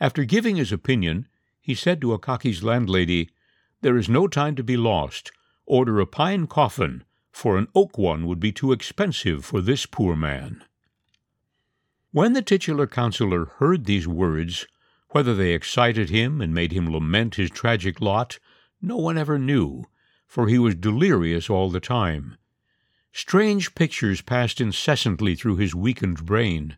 After 0.00 0.24
giving 0.24 0.56
his 0.56 0.72
opinion, 0.72 1.28
he 1.60 1.74
said 1.74 2.00
to 2.00 2.16
Akaki's 2.16 2.62
landlady, 2.62 3.28
There 3.82 3.98
is 3.98 4.08
no 4.08 4.26
time 4.26 4.54
to 4.56 4.64
be 4.64 4.76
lost. 4.76 5.30
Order 5.66 6.00
a 6.00 6.06
pine 6.06 6.46
coffin, 6.46 7.04
for 7.30 7.58
an 7.58 7.68
oak 7.74 7.98
one 7.98 8.26
would 8.26 8.40
be 8.40 8.52
too 8.52 8.72
expensive 8.72 9.44
for 9.44 9.60
this 9.60 9.84
poor 9.84 10.16
man. 10.16 10.64
When 12.10 12.32
the 12.32 12.40
titular 12.40 12.86
councillor 12.86 13.44
heard 13.58 13.84
these 13.84 14.08
words, 14.08 14.66
whether 15.10 15.34
they 15.34 15.52
excited 15.52 16.10
him 16.10 16.40
and 16.40 16.54
made 16.54 16.72
him 16.72 16.90
lament 16.90 17.36
his 17.36 17.50
tragic 17.50 18.00
lot, 18.00 18.38
no 18.80 18.96
one 18.96 19.16
ever 19.16 19.38
knew, 19.38 19.84
for 20.26 20.48
he 20.48 20.58
was 20.58 20.74
delirious 20.74 21.48
all 21.48 21.70
the 21.70 21.80
time. 21.80 22.36
Strange 23.12 23.74
pictures 23.74 24.20
passed 24.20 24.60
incessantly 24.60 25.34
through 25.34 25.56
his 25.56 25.74
weakened 25.74 26.24
brain. 26.24 26.76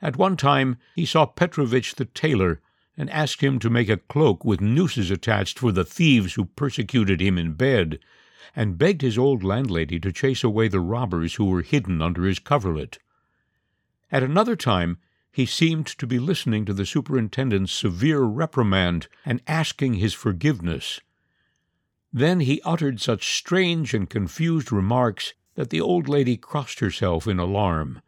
At 0.00 0.16
one 0.16 0.36
time 0.36 0.76
he 0.94 1.06
saw 1.06 1.24
Petrovitch 1.24 1.94
the 1.94 2.04
tailor, 2.04 2.60
and 2.96 3.08
asked 3.10 3.40
him 3.40 3.58
to 3.60 3.70
make 3.70 3.88
a 3.88 3.96
cloak 3.96 4.44
with 4.44 4.60
nooses 4.60 5.10
attached 5.10 5.58
for 5.58 5.72
the 5.72 5.84
thieves 5.84 6.34
who 6.34 6.44
persecuted 6.44 7.20
him 7.20 7.38
in 7.38 7.54
bed, 7.54 7.98
and 8.54 8.76
begged 8.76 9.00
his 9.00 9.16
old 9.16 9.42
landlady 9.42 9.98
to 10.00 10.12
chase 10.12 10.44
away 10.44 10.68
the 10.68 10.80
robbers 10.80 11.36
who 11.36 11.44
were 11.44 11.62
hidden 11.62 12.02
under 12.02 12.24
his 12.24 12.38
coverlet. 12.38 12.98
At 14.10 14.22
another 14.22 14.56
time 14.56 14.98
he 15.32 15.46
seemed 15.46 15.86
to 15.86 16.06
be 16.06 16.18
listening 16.18 16.66
to 16.66 16.74
the 16.74 16.84
superintendent's 16.84 17.72
severe 17.72 18.20
reprimand 18.20 19.08
and 19.24 19.40
asking 19.46 19.94
his 19.94 20.12
forgiveness. 20.12 21.00
Then 22.12 22.40
he 22.40 22.60
uttered 22.64 23.00
such 23.00 23.34
strange 23.34 23.94
and 23.94 24.10
confused 24.10 24.70
remarks 24.70 25.32
that 25.54 25.70
the 25.70 25.80
old 25.80 26.06
lady 26.06 26.36
crossed 26.36 26.80
herself 26.80 27.26
in 27.26 27.38
alarm. 27.38 28.02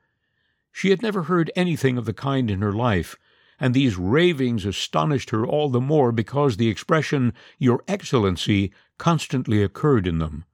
She 0.71 0.91
had 0.91 1.03
never 1.03 1.23
heard 1.23 1.51
anything 1.57 1.97
of 1.97 2.05
the 2.05 2.13
kind 2.13 2.51
in 2.51 2.61
her 2.61 2.73
life, 2.73 3.17
and 3.59 3.73
these 3.73 3.97
ravings 3.97 4.67
astonished 4.67 5.31
her 5.31 5.47
all 5.47 5.71
the 5.71 5.81
more 5.81 6.13
because 6.13 6.57
the 6.57 6.69
expression, 6.69 7.33
Your 7.59 7.83
Excellency, 7.89 8.73
constantly 8.99 9.63
occurred 9.63 10.07
in 10.07 10.19
them. 10.19 10.45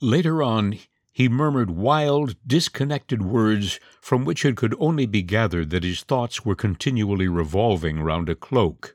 Later 0.00 0.42
on, 0.42 0.78
he 1.16 1.30
murmured 1.30 1.70
wild, 1.70 2.36
disconnected 2.46 3.22
words 3.22 3.80
from 4.02 4.26
which 4.26 4.44
it 4.44 4.54
could 4.54 4.74
only 4.78 5.06
be 5.06 5.22
gathered 5.22 5.70
that 5.70 5.82
his 5.82 6.02
thoughts 6.02 6.44
were 6.44 6.54
continually 6.54 7.26
revolving 7.26 8.02
round 8.02 8.28
a 8.28 8.34
cloak. 8.34 8.94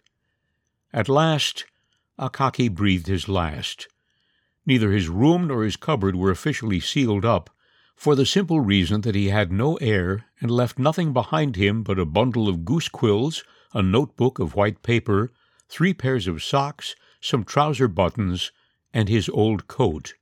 At 0.94 1.10
last, 1.10 1.66
Akaki 2.20 2.68
breathed 2.68 3.08
his 3.08 3.28
last. 3.28 3.88
Neither 4.68 4.92
his 4.92 5.10
room 5.10 5.48
nor 5.48 5.64
his 5.64 5.76
cupboard 5.76 6.16
were 6.16 6.30
officially 6.30 6.80
sealed 6.80 7.26
up, 7.26 7.50
for 7.96 8.14
the 8.14 8.28
simple 8.28 8.60
reason 8.60 9.02
that 9.02 9.16
he 9.16 9.30
had 9.30 9.52
no 9.52 9.78
heir 9.78 10.26
and 10.40 10.52
left 10.52 10.78
nothing 10.78 11.14
behind 11.14 11.56
him 11.56 11.82
but 11.82 11.98
a 11.98 12.06
bundle 12.06 12.48
of 12.48 12.66
goose 12.66 12.88
quills, 12.88 13.44
a 13.74 13.82
notebook 13.82 14.38
of 14.38 14.54
white 14.54 14.84
paper, 14.84 15.32
three 15.68 15.96
pairs 15.96 16.28
of 16.28 16.44
socks, 16.44 16.96
some 17.20 17.44
trouser 17.44 17.88
buttons, 17.88 18.52
and 18.94 19.10
his 19.10 19.28
old 19.28 19.68
coat. 19.68 20.14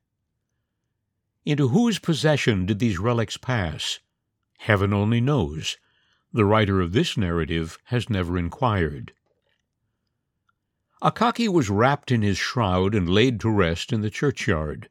Into 1.45 1.69
whose 1.69 1.99
possession 1.99 2.65
did 2.65 2.80
these 2.80 2.99
relics 2.99 3.38
pass? 3.38 3.99
Heaven 4.58 4.93
only 4.93 5.21
knows. 5.21 5.78
The 6.34 6.45
writer 6.45 6.82
of 6.82 6.91
this 6.91 7.15
narrative 7.15 7.80
has 7.86 8.10
never 8.10 8.38
inquired. 8.38 9.13
Akaki 11.02 11.47
was 11.47 11.69
wrapped 11.69 12.12
in 12.12 12.21
his 12.21 12.38
shroud 12.38 12.93
and 12.93 13.10
laid 13.10 13.39
to 13.39 13.49
rest 13.49 13.93
in 13.93 14.02
the 14.02 14.10
churchyard. 14.10 14.89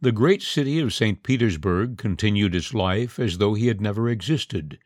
The 0.00 0.12
great 0.12 0.42
city 0.42 0.78
of 0.80 0.94
St. 0.94 1.22
Petersburg 1.22 1.98
continued 1.98 2.54
its 2.54 2.72
life 2.72 3.18
as 3.18 3.36
though 3.36 3.52
he 3.52 3.66
had 3.66 3.80
never 3.80 4.08
existed. 4.08 4.78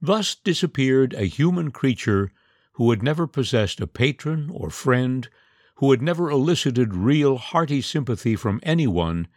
Thus 0.00 0.34
disappeared 0.34 1.12
a 1.12 1.26
human 1.26 1.70
creature 1.70 2.32
who 2.72 2.90
had 2.90 3.02
never 3.02 3.26
possessed 3.26 3.80
a 3.80 3.86
patron 3.86 4.48
or 4.50 4.70
friend, 4.70 5.28
who 5.76 5.90
had 5.90 6.00
never 6.00 6.30
elicited 6.30 6.94
real 6.94 7.36
hearty 7.36 7.82
sympathy 7.82 8.36
from 8.36 8.58
anyone 8.62 9.28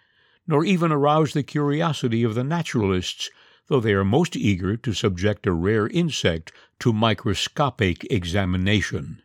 nor 0.47 0.63
even 0.63 0.91
arouse 0.91 1.33
the 1.33 1.43
curiosity 1.43 2.23
of 2.23 2.35
the 2.35 2.43
naturalists, 2.43 3.29
though 3.67 3.79
they 3.79 3.93
are 3.93 4.03
most 4.03 4.35
eager 4.35 4.77
to 4.77 4.93
subject 4.93 5.47
a 5.47 5.51
rare 5.51 5.87
insect 5.87 6.51
to 6.79 6.93
microscopic 6.93 8.05
examination. 8.11 9.21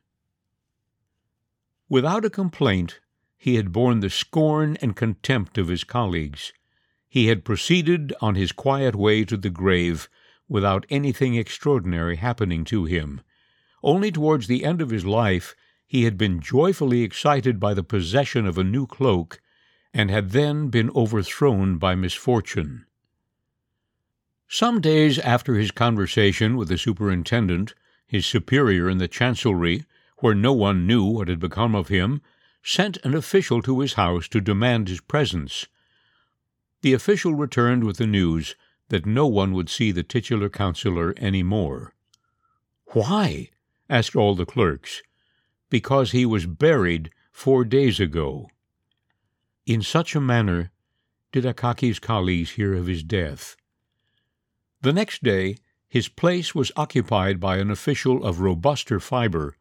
Without 1.89 2.25
a 2.25 2.31
complaint, 2.31 3.01
he 3.37 3.57
had 3.57 3.73
borne 3.73 4.01
the 4.01 4.11
scorn 4.11 4.77
and 4.81 4.97
contempt 4.97 5.59
of 5.59 5.69
his 5.69 5.85
colleagues. 5.85 6.53
He 7.09 7.27
had 7.27 7.45
proceeded 7.45 8.15
on 8.21 8.35
his 8.35 8.53
quiet 8.53 8.95
way 8.95 9.25
to 9.25 9.37
the 9.37 9.51
grave 9.51 10.09
without 10.49 10.87
anything 10.89 11.35
extraordinary 11.35 12.17
happening 12.17 12.65
to 12.67 12.85
him. 12.85 13.21
Only 13.83 14.13
towards 14.13 14.47
the 14.47 14.65
end 14.65 14.81
of 14.81 14.91
his 14.91 15.05
life 15.05 15.55
he 15.87 16.05
had 16.05 16.17
been 16.17 16.41
joyfully 16.41 17.03
excited 17.03 17.59
by 17.59 17.75
the 17.75 17.83
possession 17.83 18.47
of 18.47 18.57
a 18.57 18.65
new 18.65 18.87
cloak 18.87 19.41
and 19.93 20.11
had 20.11 20.31
then 20.31 20.69
been 20.69 20.91
overthrown 20.95 21.79
by 21.79 21.95
misfortune. 21.95 22.87
Some 24.49 24.81
days 24.81 25.19
after 25.19 25.55
his 25.55 25.71
conversation 25.71 26.57
with 26.57 26.69
the 26.69 26.79
superintendent, 26.79 27.75
his 28.07 28.27
superior 28.27 28.89
in 28.89 28.99
the 28.99 29.09
chancellery, 29.09 29.85
where 30.19 30.35
no 30.35 30.53
one 30.53 30.87
knew 30.87 31.05
what 31.05 31.29
had 31.29 31.39
become 31.39 31.75
of 31.75 31.89
him, 31.89 32.21
sent 32.63 32.99
an 33.05 33.15
official 33.15 33.63
to 33.63 33.81
his 33.81 33.95
house 33.95 34.29
to 34.29 34.41
demand 34.41 34.89
his 34.89 35.01
presence. 35.01 35.67
The 36.83 36.93
official 36.93 37.35
returned 37.35 37.85
with 37.85 37.99
the 37.99 38.07
news 38.07 38.55
that 38.89 39.07
no 39.07 39.27
one 39.27 39.53
would 39.53 39.69
see 39.69 39.93
the 39.93 40.03
titular 40.03 40.49
councillor 40.49 41.15
any 41.17 41.43
more. 41.43 41.95
Why? 42.87 43.51
asked 43.89 44.17
all 44.17 44.35
the 44.35 44.47
clerks. 44.47 45.03
Because 45.69 46.11
he 46.11 46.27
was 46.27 46.47
buried 46.47 47.11
four 47.31 47.65
days 47.65 48.01
ago. 48.01 48.51
In 49.71 49.83
such 49.83 50.17
a 50.17 50.21
manner 50.21 50.73
did 51.31 51.45
Akaki's 51.45 52.01
colleagues 52.01 52.51
hear 52.51 52.75
of 52.75 52.89
his 52.89 53.05
death. 53.05 53.55
The 54.81 54.93
next 54.93 55.23
day 55.23 55.59
his 55.89 56.09
place 56.09 56.57
was 56.57 56.73
occupied 56.75 57.39
by 57.39 57.59
an 57.59 57.71
official 57.71 58.25
of 58.25 58.41
robuster 58.41 58.99
fibre, 58.99 59.55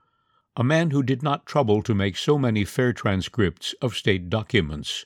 a 0.55 0.63
man 0.63 0.89
who 0.89 1.03
did 1.03 1.21
not 1.21 1.45
trouble 1.45 1.83
to 1.83 1.93
make 1.93 2.17
so 2.17 2.39
many 2.39 2.65
fair 2.65 2.91
transcripts 2.91 3.75
of 3.83 3.95
state 3.95 4.31
documents. 4.31 5.05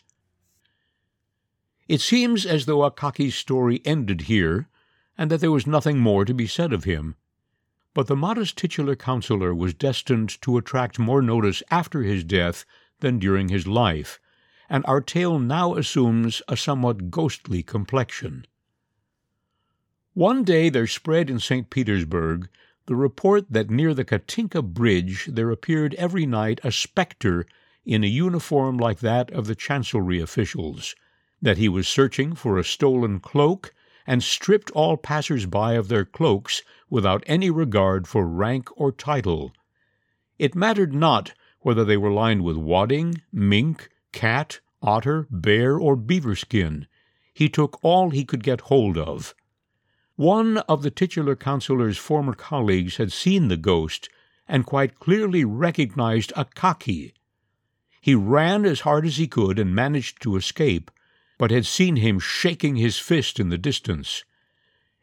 It 1.90 2.00
seems 2.00 2.46
as 2.46 2.66
though 2.66 2.90
Akaki's 2.90 3.36
story 3.36 3.82
ended 3.84 4.22
here, 4.22 4.70
and 5.18 5.30
that 5.30 5.42
there 5.42 5.52
was 5.52 5.68
nothing 5.68 6.00
more 6.00 6.24
to 6.24 6.34
be 6.34 6.48
said 6.48 6.72
of 6.72 6.86
him. 6.86 7.18
But 7.94 8.08
the 8.08 8.16
modest 8.16 8.58
titular 8.58 8.96
councillor 8.96 9.54
was 9.54 9.74
destined 9.74 10.42
to 10.44 10.56
attract 10.56 10.98
more 10.98 11.22
notice 11.22 11.62
after 11.70 12.04
his 12.04 12.24
death 12.24 12.64
than 13.02 13.20
during 13.20 13.50
his 13.50 13.68
life, 13.68 14.22
and 14.74 14.84
our 14.88 15.02
tale 15.02 15.38
now 15.38 15.76
assumes 15.76 16.42
a 16.48 16.58
somewhat 16.58 17.12
ghostly 17.12 17.62
complexion. 17.62 18.44
One 20.16 20.44
day 20.44 20.70
there 20.70 20.88
spread 20.88 21.30
in 21.30 21.40
St. 21.40 21.70
Petersburg 21.70 22.50
the 22.88 22.96
report 22.96 23.46
that 23.52 23.70
near 23.70 23.94
the 23.94 24.04
Katinka 24.04 24.64
Bridge 24.64 25.30
there 25.32 25.52
appeared 25.52 25.94
every 25.94 26.26
night 26.26 26.60
a 26.64 26.72
spectre 26.72 27.46
in 27.86 28.04
a 28.04 28.08
uniform 28.08 28.80
like 28.80 28.98
that 29.02 29.30
of 29.30 29.46
the 29.46 29.54
chancellery 29.54 30.20
officials, 30.20 30.96
that 31.40 31.60
he 31.60 31.70
was 31.70 31.88
searching 31.88 32.34
for 32.34 32.58
a 32.58 32.64
stolen 32.64 33.20
cloak, 33.20 33.76
and 34.08 34.24
stripped 34.24 34.72
all 34.72 34.98
passers 34.98 35.46
by 35.46 35.74
of 35.74 35.88
their 35.88 36.04
cloaks 36.04 36.64
without 36.90 37.24
any 37.28 37.52
regard 37.52 38.08
for 38.08 38.26
rank 38.28 38.70
or 38.76 38.92
title. 38.92 39.54
It 40.40 40.56
mattered 40.56 40.96
not 40.96 41.34
whether 41.60 41.86
they 41.86 41.96
were 41.96 42.12
lined 42.12 42.44
with 42.44 42.58
wadding, 42.58 43.22
mink, 43.32 43.90
cat, 44.12 44.60
otter, 44.84 45.26
bear, 45.32 45.80
or 45.80 45.96
beaver 45.96 46.36
skin. 46.36 46.86
He 47.34 47.50
took 47.50 47.80
all 47.82 48.12
he 48.12 48.26
could 48.26 48.44
get 48.44 48.62
hold 48.62 48.98
of. 48.98 49.34
One 50.16 50.58
of 50.60 50.84
the 50.84 50.92
titular 50.92 51.36
councillor's 51.36 51.98
former 51.98 52.34
colleagues 52.34 52.98
had 52.98 53.12
seen 53.12 53.48
the 53.48 53.58
ghost 53.58 54.10
and 54.48 54.66
quite 54.66 55.00
clearly 55.00 55.44
recognized 55.44 56.32
Akaki. 56.36 57.14
He 58.00 58.14
ran 58.14 58.66
as 58.66 58.82
hard 58.82 59.06
as 59.06 59.18
he 59.18 59.28
could 59.28 59.58
and 59.58 59.74
managed 59.74 60.22
to 60.22 60.36
escape, 60.36 60.92
but 61.40 61.50
had 61.50 61.66
seen 61.66 61.96
him 61.96 62.20
shaking 62.20 62.76
his 62.76 63.00
fist 63.00 63.40
in 63.40 63.50
the 63.50 63.58
distance. 63.58 64.24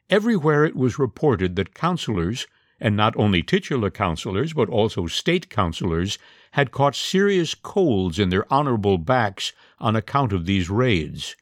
Everywhere 0.08 0.64
it 0.64 0.76
was 0.76 0.98
reported 0.98 1.56
that 1.56 1.74
councillors, 1.74 2.46
and 2.78 2.96
not 2.96 3.16
only 3.16 3.42
titular 3.42 3.90
councillors 3.90 4.52
but 4.52 4.68
also 4.68 5.06
state 5.06 5.48
councillors, 5.48 6.18
had 6.52 6.72
caught 6.72 6.96
serious 6.96 7.54
colds 7.54 8.18
in 8.18 8.28
their 8.30 8.50
honourable 8.52 8.98
backs 8.98 9.52
on 9.78 9.94
account 9.94 10.32
of 10.32 10.46
these 10.46 10.68
raids. 10.68 11.36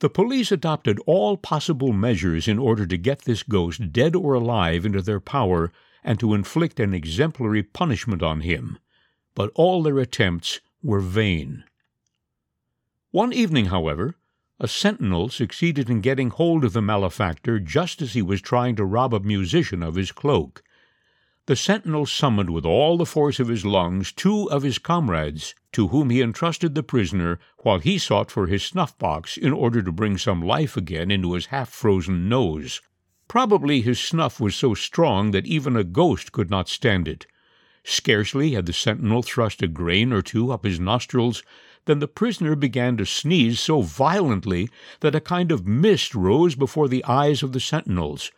The 0.00 0.08
police 0.08 0.52
adopted 0.52 1.00
all 1.06 1.36
possible 1.36 1.92
measures 1.92 2.46
in 2.46 2.58
order 2.58 2.86
to 2.86 2.96
get 2.96 3.22
this 3.22 3.42
ghost, 3.42 3.92
dead 3.92 4.14
or 4.14 4.34
alive, 4.34 4.86
into 4.86 5.02
their 5.02 5.18
power 5.18 5.72
and 6.04 6.20
to 6.20 6.34
inflict 6.34 6.78
an 6.78 6.94
exemplary 6.94 7.64
punishment 7.64 8.22
on 8.22 8.42
him, 8.42 8.78
but 9.34 9.50
all 9.56 9.82
their 9.82 9.98
attempts 9.98 10.60
were 10.82 11.00
vain. 11.00 11.64
One 13.10 13.32
evening, 13.32 13.66
however, 13.66 14.14
a 14.60 14.68
sentinel 14.68 15.28
succeeded 15.28 15.90
in 15.90 16.00
getting 16.00 16.30
hold 16.30 16.64
of 16.64 16.72
the 16.72 16.82
malefactor 16.82 17.58
just 17.58 18.00
as 18.00 18.12
he 18.12 18.22
was 18.22 18.40
trying 18.40 18.76
to 18.76 18.84
rob 18.84 19.12
a 19.14 19.20
musician 19.20 19.82
of 19.82 19.96
his 19.96 20.12
cloak 20.12 20.62
the 21.48 21.56
sentinel 21.56 22.04
summoned 22.04 22.50
with 22.50 22.66
all 22.66 22.98
the 22.98 23.06
force 23.06 23.40
of 23.40 23.48
his 23.48 23.64
lungs 23.64 24.12
two 24.12 24.50
of 24.50 24.62
his 24.62 24.76
comrades, 24.76 25.54
to 25.72 25.88
whom 25.88 26.10
he 26.10 26.20
entrusted 26.20 26.74
the 26.74 26.82
prisoner 26.82 27.40
while 27.60 27.78
he 27.78 27.96
sought 27.96 28.30
for 28.30 28.48
his 28.48 28.62
snuff 28.62 28.98
box 28.98 29.38
in 29.38 29.50
order 29.50 29.82
to 29.82 29.90
bring 29.90 30.18
some 30.18 30.42
life 30.42 30.76
again 30.76 31.10
into 31.10 31.32
his 31.32 31.46
half 31.46 31.70
frozen 31.70 32.28
nose. 32.28 32.82
Probably 33.28 33.80
his 33.80 33.98
snuff 33.98 34.38
was 34.38 34.54
so 34.54 34.74
strong 34.74 35.30
that 35.30 35.46
even 35.46 35.74
a 35.74 35.84
ghost 35.84 36.32
could 36.32 36.50
not 36.50 36.68
stand 36.68 37.08
it. 37.08 37.26
Scarcely 37.82 38.50
had 38.50 38.66
the 38.66 38.74
sentinel 38.74 39.22
thrust 39.22 39.62
a 39.62 39.68
grain 39.68 40.12
or 40.12 40.20
two 40.20 40.52
up 40.52 40.64
his 40.66 40.78
nostrils 40.78 41.42
than 41.86 41.98
the 41.98 42.06
prisoner 42.06 42.56
began 42.56 42.98
to 42.98 43.06
sneeze 43.06 43.58
so 43.58 43.80
violently 43.80 44.68
that 45.00 45.14
a 45.14 45.18
kind 45.18 45.50
of 45.50 45.66
mist 45.66 46.14
rose 46.14 46.54
before 46.54 46.88
the 46.88 47.02
eyes 47.06 47.42
of 47.42 47.52
the 47.52 47.60
sentinels. 47.60 48.32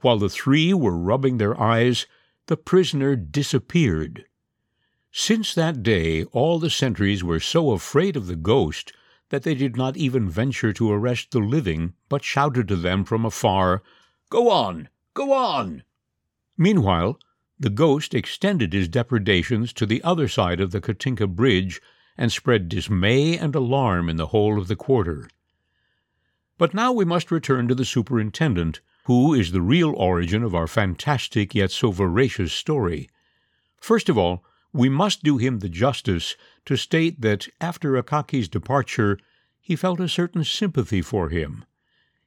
While 0.00 0.18
the 0.18 0.30
three 0.30 0.72
were 0.72 0.96
rubbing 0.96 1.38
their 1.38 1.60
eyes, 1.60 2.06
the 2.46 2.56
prisoner 2.56 3.16
disappeared. 3.16 4.24
Since 5.10 5.54
that 5.54 5.82
day, 5.82 6.24
all 6.24 6.58
the 6.58 6.70
sentries 6.70 7.22
were 7.22 7.40
so 7.40 7.72
afraid 7.72 8.16
of 8.16 8.26
the 8.26 8.36
ghost 8.36 8.92
that 9.28 9.42
they 9.42 9.54
did 9.54 9.76
not 9.76 9.96
even 9.96 10.28
venture 10.28 10.72
to 10.72 10.90
arrest 10.90 11.30
the 11.30 11.38
living, 11.38 11.94
but 12.08 12.24
shouted 12.24 12.68
to 12.68 12.76
them 12.76 13.04
from 13.04 13.24
afar, 13.24 13.82
Go 14.30 14.50
on! 14.50 14.88
Go 15.14 15.32
on! 15.32 15.82
Meanwhile, 16.56 17.18
the 17.58 17.70
ghost 17.70 18.14
extended 18.14 18.72
his 18.72 18.88
depredations 18.88 19.72
to 19.74 19.86
the 19.86 20.02
other 20.02 20.28
side 20.28 20.60
of 20.60 20.70
the 20.70 20.80
Katinka 20.80 21.26
Bridge 21.26 21.80
and 22.18 22.32
spread 22.32 22.68
dismay 22.68 23.38
and 23.38 23.54
alarm 23.54 24.08
in 24.08 24.16
the 24.16 24.28
whole 24.28 24.58
of 24.58 24.68
the 24.68 24.76
quarter. 24.76 25.28
But 26.58 26.74
now 26.74 26.92
we 26.92 27.04
must 27.04 27.30
return 27.30 27.68
to 27.68 27.74
the 27.74 27.84
superintendent, 27.84 28.80
who 29.04 29.34
is 29.34 29.52
the 29.52 29.60
real 29.60 29.92
origin 29.96 30.42
of 30.42 30.54
our 30.54 30.66
fantastic 30.66 31.54
yet 31.54 31.70
so 31.70 31.90
veracious 31.90 32.52
story. 32.52 33.08
First 33.80 34.08
of 34.08 34.16
all, 34.16 34.44
we 34.72 34.88
must 34.88 35.22
do 35.22 35.38
him 35.38 35.58
the 35.58 35.68
justice 35.68 36.36
to 36.66 36.76
state 36.76 37.20
that 37.20 37.48
after 37.60 38.00
Akaki's 38.00 38.48
departure 38.48 39.18
he 39.60 39.76
felt 39.76 40.00
a 40.00 40.08
certain 40.08 40.44
sympathy 40.44 41.02
for 41.02 41.28
him. 41.28 41.64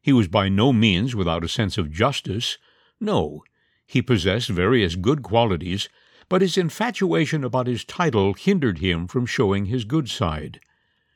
He 0.01 0.13
was 0.13 0.27
by 0.27 0.49
no 0.49 0.71
means 0.71 1.15
without 1.15 1.43
a 1.43 1.49
sense 1.49 1.77
of 1.77 1.91
justice. 1.91 2.57
No, 2.99 3.43
he 3.87 4.01
possessed 4.01 4.49
various 4.49 4.95
good 4.95 5.23
qualities, 5.23 5.89
but 6.29 6.41
his 6.41 6.57
infatuation 6.57 7.43
about 7.43 7.67
his 7.67 7.83
title 7.83 8.33
hindered 8.33 8.79
him 8.79 9.07
from 9.07 9.25
showing 9.25 9.65
his 9.65 9.83
good 9.83 10.09
side. 10.09 10.59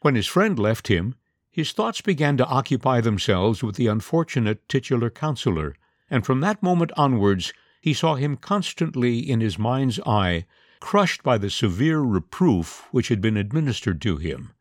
When 0.01 0.15
his 0.15 0.27
friend 0.27 0.57
left 0.57 0.87
him, 0.87 1.15
his 1.51 1.71
thoughts 1.71 2.01
began 2.01 2.37
to 2.37 2.45
occupy 2.45 3.01
themselves 3.01 3.63
with 3.63 3.75
the 3.75 3.87
unfortunate 3.87 4.67
titular 4.69 5.09
councillor, 5.09 5.75
and 6.09 6.25
from 6.25 6.41
that 6.41 6.61
moment 6.61 6.91
onwards 6.95 7.51
he 7.81 7.93
saw 7.93 8.15
him 8.15 8.37
constantly 8.37 9.19
in 9.19 9.41
his 9.41 9.57
mind's 9.57 9.99
eye, 10.05 10.45
crushed 10.79 11.23
by 11.23 11.37
the 11.37 11.49
severe 11.49 11.99
reproof 12.01 12.87
which 12.91 13.07
had 13.07 13.21
been 13.21 13.37
administered 13.37 14.01
to 14.01 14.17
him. 14.17 14.51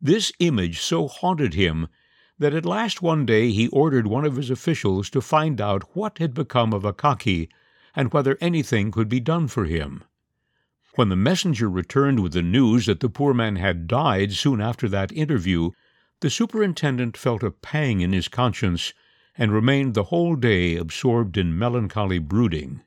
This 0.00 0.32
image 0.38 0.80
so 0.80 1.08
haunted 1.08 1.54
him 1.54 1.88
that 2.38 2.54
at 2.54 2.66
last 2.66 3.02
one 3.02 3.24
day 3.24 3.50
he 3.52 3.68
ordered 3.68 4.06
one 4.06 4.24
of 4.24 4.36
his 4.36 4.50
officials 4.50 5.08
to 5.10 5.20
find 5.20 5.60
out 5.60 5.96
what 5.96 6.18
had 6.18 6.34
become 6.34 6.72
of 6.72 6.84
Akaki 6.84 7.48
and 7.94 8.12
whether 8.12 8.36
anything 8.40 8.90
could 8.90 9.08
be 9.08 9.20
done 9.20 9.46
for 9.46 9.64
him. 9.66 10.02
When 10.96 11.08
the 11.08 11.16
messenger 11.16 11.68
returned 11.68 12.20
with 12.20 12.32
the 12.32 12.42
news 12.42 12.86
that 12.86 13.00
the 13.00 13.08
poor 13.08 13.34
man 13.34 13.56
had 13.56 13.86
died 13.86 14.32
soon 14.32 14.60
after 14.60 14.88
that 14.88 15.12
interview, 15.12 15.70
the 16.24 16.30
superintendent 16.30 17.18
felt 17.18 17.42
a 17.42 17.50
pang 17.50 18.00
in 18.00 18.14
his 18.14 18.28
conscience 18.28 18.94
and 19.36 19.52
remained 19.52 19.92
the 19.92 20.04
whole 20.04 20.36
day 20.36 20.74
absorbed 20.74 21.36
in 21.36 21.58
melancholy 21.58 22.18
brooding. 22.18 22.80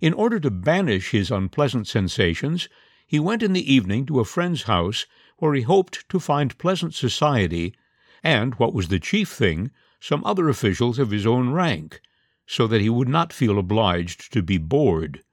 In 0.00 0.12
order 0.12 0.38
to 0.38 0.50
banish 0.50 1.12
his 1.12 1.30
unpleasant 1.30 1.88
sensations, 1.88 2.68
he 3.06 3.18
went 3.18 3.42
in 3.42 3.54
the 3.54 3.72
evening 3.72 4.04
to 4.04 4.20
a 4.20 4.24
friend's 4.26 4.64
house 4.64 5.06
where 5.38 5.54
he 5.54 5.62
hoped 5.62 6.06
to 6.10 6.20
find 6.20 6.58
pleasant 6.58 6.92
society 6.92 7.74
and, 8.22 8.54
what 8.56 8.74
was 8.74 8.88
the 8.88 9.00
chief 9.00 9.30
thing, 9.30 9.70
some 9.98 10.22
other 10.26 10.50
officials 10.50 10.98
of 10.98 11.10
his 11.10 11.26
own 11.26 11.52
rank, 11.52 12.02
so 12.46 12.66
that 12.66 12.82
he 12.82 12.90
would 12.90 13.08
not 13.08 13.32
feel 13.32 13.58
obliged 13.58 14.30
to 14.30 14.42
be 14.42 14.58
bored. 14.58 15.24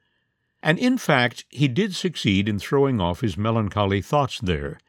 And 0.63 0.79
in 0.79 0.97
fact, 0.97 1.43
he 1.49 1.67
did 1.67 1.95
succeed 1.95 2.47
in 2.47 2.59
throwing 2.59 3.01
off 3.01 3.19
his 3.19 3.35
melancholy 3.35 4.01
thoughts 4.01 4.39
there 4.39 4.79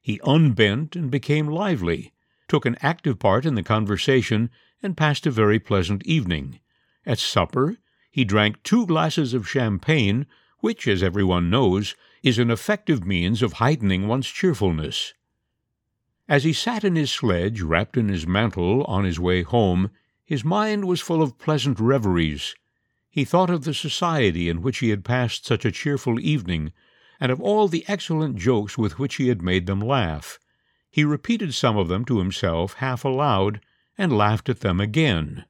he 0.00 0.20
unbent 0.24 0.96
and 0.96 1.10
became 1.10 1.46
lively, 1.46 2.12
took 2.48 2.64
an 2.64 2.76
active 2.80 3.18
part 3.18 3.44
in 3.44 3.54
the 3.54 3.62
conversation, 3.62 4.50
and 4.82 4.96
passed 4.96 5.26
a 5.26 5.30
very 5.30 5.58
pleasant 5.58 6.04
evening. 6.06 6.58
At 7.04 7.18
supper, 7.18 7.76
he 8.10 8.24
drank 8.24 8.62
two 8.62 8.86
glasses 8.86 9.34
of 9.34 9.48
champagne, 9.48 10.26
which, 10.58 10.88
as 10.88 11.02
everyone 11.02 11.50
knows, 11.50 11.94
is 12.22 12.38
an 12.38 12.50
effective 12.50 13.06
means 13.06 13.42
of 13.42 13.54
heightening 13.54 14.08
one's 14.08 14.28
cheerfulness. 14.28 15.14
As 16.28 16.44
he 16.44 16.52
sat 16.52 16.84
in 16.84 16.96
his 16.96 17.10
sledge, 17.10 17.60
wrapped 17.60 17.96
in 17.96 18.08
his 18.08 18.26
mantle, 18.26 18.84
on 18.84 19.04
his 19.04 19.18
way 19.18 19.42
home, 19.42 19.90
his 20.24 20.44
mind 20.44 20.84
was 20.84 21.00
full 21.00 21.22
of 21.22 21.38
pleasant 21.38 21.80
reveries. 21.80 22.54
He 23.08 23.24
thought 23.24 23.50
of 23.50 23.64
the 23.64 23.74
society 23.74 24.48
in 24.48 24.62
which 24.62 24.78
he 24.78 24.90
had 24.90 25.04
passed 25.04 25.44
such 25.44 25.64
a 25.64 25.72
cheerful 25.72 26.20
evening, 26.20 26.72
and 27.20 27.30
of 27.30 27.40
all 27.40 27.68
the 27.68 27.84
excellent 27.86 28.36
jokes 28.36 28.78
with 28.78 28.98
which 28.98 29.16
he 29.16 29.28
had 29.28 29.42
made 29.42 29.66
them 29.66 29.80
laugh. 29.80 30.38
He 30.90 31.04
repeated 31.04 31.54
some 31.54 31.76
of 31.76 31.88
them 31.88 32.04
to 32.06 32.18
himself 32.18 32.74
half 32.74 33.04
aloud, 33.04 33.60
and 33.98 34.16
laughed 34.16 34.48
at 34.48 34.60
them 34.60 34.80
again. 34.80 35.44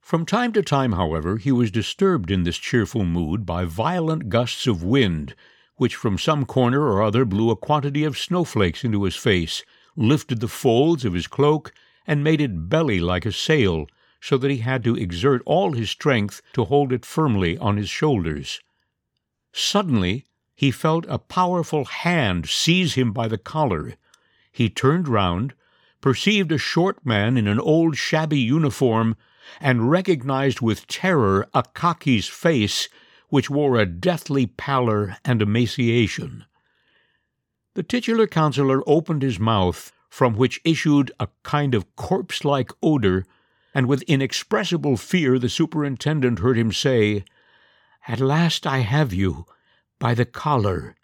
From 0.00 0.26
time 0.26 0.52
to 0.54 0.62
time, 0.62 0.92
however, 0.92 1.36
he 1.36 1.52
was 1.52 1.70
disturbed 1.70 2.30
in 2.30 2.42
this 2.42 2.58
cheerful 2.58 3.04
mood 3.04 3.46
by 3.46 3.64
violent 3.64 4.28
gusts 4.28 4.66
of 4.66 4.82
wind, 4.82 5.34
which 5.76 5.94
from 5.94 6.18
some 6.18 6.44
corner 6.44 6.82
or 6.82 7.02
other 7.02 7.24
blew 7.24 7.50
a 7.50 7.56
quantity 7.56 8.04
of 8.04 8.18
snowflakes 8.18 8.84
into 8.84 9.04
his 9.04 9.16
face, 9.16 9.62
lifted 9.96 10.40
the 10.40 10.48
folds 10.48 11.04
of 11.04 11.12
his 11.12 11.26
cloak, 11.26 11.72
and 12.06 12.24
made 12.24 12.40
it 12.40 12.68
belly 12.68 12.98
like 13.00 13.24
a 13.24 13.32
sail, 13.32 13.86
so 14.20 14.36
that 14.36 14.50
he 14.50 14.58
had 14.58 14.82
to 14.82 14.96
exert 14.96 15.42
all 15.46 15.72
his 15.72 15.90
strength 15.90 16.42
to 16.52 16.64
hold 16.64 16.92
it 16.92 17.06
firmly 17.06 17.56
on 17.58 17.76
his 17.76 17.88
shoulders. 17.88 18.60
Suddenly 19.52 20.24
he 20.58 20.72
felt 20.72 21.06
a 21.08 21.20
powerful 21.20 21.84
hand 21.84 22.48
seize 22.48 22.94
him 22.94 23.12
by 23.12 23.28
the 23.28 23.38
collar. 23.38 23.94
He 24.50 24.68
turned 24.68 25.06
round, 25.06 25.54
perceived 26.00 26.50
a 26.50 26.58
short 26.58 27.06
man 27.06 27.36
in 27.36 27.46
an 27.46 27.60
old 27.60 27.96
shabby 27.96 28.40
uniform, 28.40 29.14
and 29.60 29.88
recognized 29.88 30.60
with 30.60 30.88
terror 30.88 31.46
Akaki's 31.54 32.26
face, 32.26 32.88
which 33.28 33.48
wore 33.48 33.76
a 33.78 33.86
deathly 33.86 34.46
pallor 34.46 35.16
and 35.24 35.40
emaciation. 35.40 36.44
The 37.74 37.84
titular 37.84 38.26
councillor 38.26 38.82
opened 38.84 39.22
his 39.22 39.38
mouth, 39.38 39.92
from 40.10 40.34
which 40.34 40.60
issued 40.64 41.12
a 41.20 41.28
kind 41.44 41.72
of 41.72 41.94
corpse 41.94 42.44
like 42.44 42.72
odour, 42.82 43.24
and 43.72 43.86
with 43.86 44.02
inexpressible 44.08 44.96
fear 44.96 45.38
the 45.38 45.48
superintendent 45.48 46.40
heard 46.40 46.58
him 46.58 46.72
say, 46.72 47.24
At 48.08 48.18
last 48.18 48.66
I 48.66 48.78
have 48.78 49.14
you, 49.14 49.46
by 49.98 50.14
the 50.14 50.24
collar. 50.24 50.94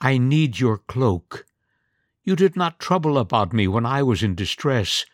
I 0.00 0.18
need 0.18 0.58
your 0.58 0.78
cloak. 0.78 1.46
You 2.24 2.36
did 2.36 2.56
not 2.56 2.80
trouble 2.80 3.18
about 3.18 3.52
me 3.52 3.68
when 3.68 3.86
I 3.86 4.02
was 4.02 4.22
in 4.22 4.34
distress. 4.34 5.04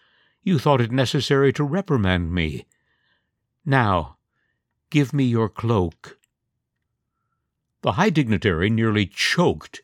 You 0.42 0.58
thought 0.58 0.80
it 0.80 0.90
necessary 0.90 1.52
to 1.54 1.64
reprimand 1.64 2.32
me. 2.32 2.66
Now, 3.64 4.16
give 4.90 5.12
me 5.12 5.24
your 5.24 5.48
cloak. 5.48 6.18
The 7.82 7.92
high 7.92 8.10
dignitary 8.10 8.70
nearly 8.70 9.06
choked. 9.06 9.80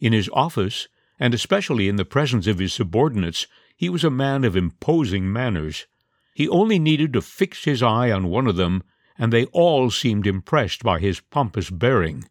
In 0.00 0.12
his 0.12 0.28
office, 0.32 0.88
and 1.18 1.34
especially 1.34 1.88
in 1.88 1.96
the 1.96 2.04
presence 2.04 2.46
of 2.46 2.58
his 2.58 2.72
subordinates, 2.72 3.46
he 3.76 3.88
was 3.88 4.04
a 4.04 4.10
man 4.10 4.44
of 4.44 4.56
imposing 4.56 5.32
manners. 5.32 5.86
He 6.34 6.48
only 6.48 6.78
needed 6.78 7.12
to 7.12 7.20
fix 7.20 7.64
his 7.64 7.82
eye 7.82 8.10
on 8.10 8.28
one 8.28 8.46
of 8.46 8.56
them, 8.56 8.82
and 9.16 9.32
they 9.32 9.46
all 9.46 9.90
seemed 9.90 10.26
impressed 10.26 10.82
by 10.82 10.98
his 11.00 11.20
pompous 11.20 11.70
bearing. 11.70 12.24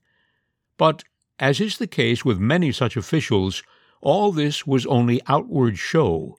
But, 0.77 1.03
as 1.39 1.59
is 1.59 1.77
the 1.77 1.87
case 1.87 2.23
with 2.23 2.39
many 2.39 2.71
such 2.71 2.95
officials, 2.95 3.63
all 4.01 4.31
this 4.31 4.65
was 4.65 4.85
only 4.85 5.21
outward 5.27 5.77
show. 5.77 6.37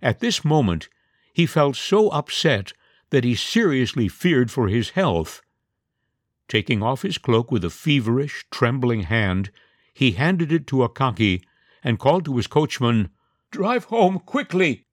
At 0.00 0.20
this 0.20 0.44
moment 0.44 0.88
he 1.32 1.46
felt 1.46 1.76
so 1.76 2.08
upset 2.08 2.72
that 3.10 3.24
he 3.24 3.34
seriously 3.34 4.08
feared 4.08 4.50
for 4.50 4.68
his 4.68 4.90
health. 4.90 5.42
Taking 6.48 6.82
off 6.82 7.02
his 7.02 7.18
cloak 7.18 7.50
with 7.50 7.64
a 7.64 7.70
feverish, 7.70 8.44
trembling 8.50 9.02
hand, 9.02 9.50
he 9.92 10.12
handed 10.12 10.52
it 10.52 10.66
to 10.68 10.82
Akaki 10.82 11.42
and 11.82 11.98
called 11.98 12.24
to 12.24 12.36
his 12.36 12.46
coachman, 12.46 13.10
Drive 13.50 13.84
home 13.84 14.18
quickly! 14.18 14.86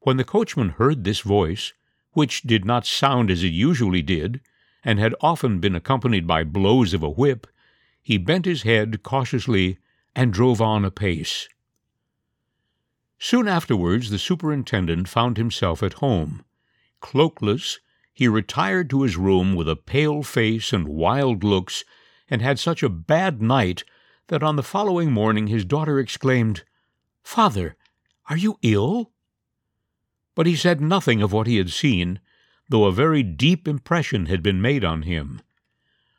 When 0.00 0.16
the 0.16 0.24
coachman 0.24 0.70
heard 0.70 1.04
this 1.04 1.20
voice, 1.20 1.72
which 2.12 2.42
did 2.42 2.64
not 2.64 2.86
sound 2.86 3.30
as 3.30 3.44
it 3.44 3.48
usually 3.48 4.02
did, 4.02 4.40
and 4.84 4.98
had 4.98 5.14
often 5.20 5.60
been 5.60 5.76
accompanied 5.76 6.26
by 6.26 6.44
blows 6.44 6.92
of 6.92 7.02
a 7.02 7.10
whip, 7.10 7.46
he 8.02 8.18
bent 8.18 8.44
his 8.44 8.62
head 8.62 9.02
cautiously 9.02 9.78
and 10.14 10.32
drove 10.32 10.60
on 10.60 10.84
apace. 10.84 11.48
Soon 13.18 13.46
afterwards 13.46 14.10
the 14.10 14.18
superintendent 14.18 15.08
found 15.08 15.36
himself 15.36 15.82
at 15.82 15.94
home. 15.94 16.44
Cloakless, 17.00 17.78
he 18.12 18.26
retired 18.26 18.90
to 18.90 19.02
his 19.02 19.16
room 19.16 19.54
with 19.54 19.68
a 19.68 19.76
pale 19.76 20.22
face 20.22 20.72
and 20.72 20.88
wild 20.88 21.44
looks, 21.44 21.84
and 22.28 22.42
had 22.42 22.58
such 22.58 22.82
a 22.82 22.88
bad 22.88 23.40
night 23.40 23.84
that 24.26 24.42
on 24.42 24.56
the 24.56 24.62
following 24.62 25.12
morning 25.12 25.46
his 25.46 25.64
daughter 25.64 25.98
exclaimed, 25.98 26.64
Father, 27.22 27.76
are 28.28 28.36
you 28.36 28.58
ill? 28.62 29.12
But 30.34 30.46
he 30.46 30.56
said 30.56 30.80
nothing 30.80 31.22
of 31.22 31.32
what 31.32 31.46
he 31.46 31.58
had 31.58 31.70
seen, 31.70 32.20
though 32.68 32.86
a 32.86 32.92
very 32.92 33.22
deep 33.22 33.68
impression 33.68 34.26
had 34.26 34.42
been 34.42 34.60
made 34.60 34.84
on 34.84 35.02
him. 35.02 35.42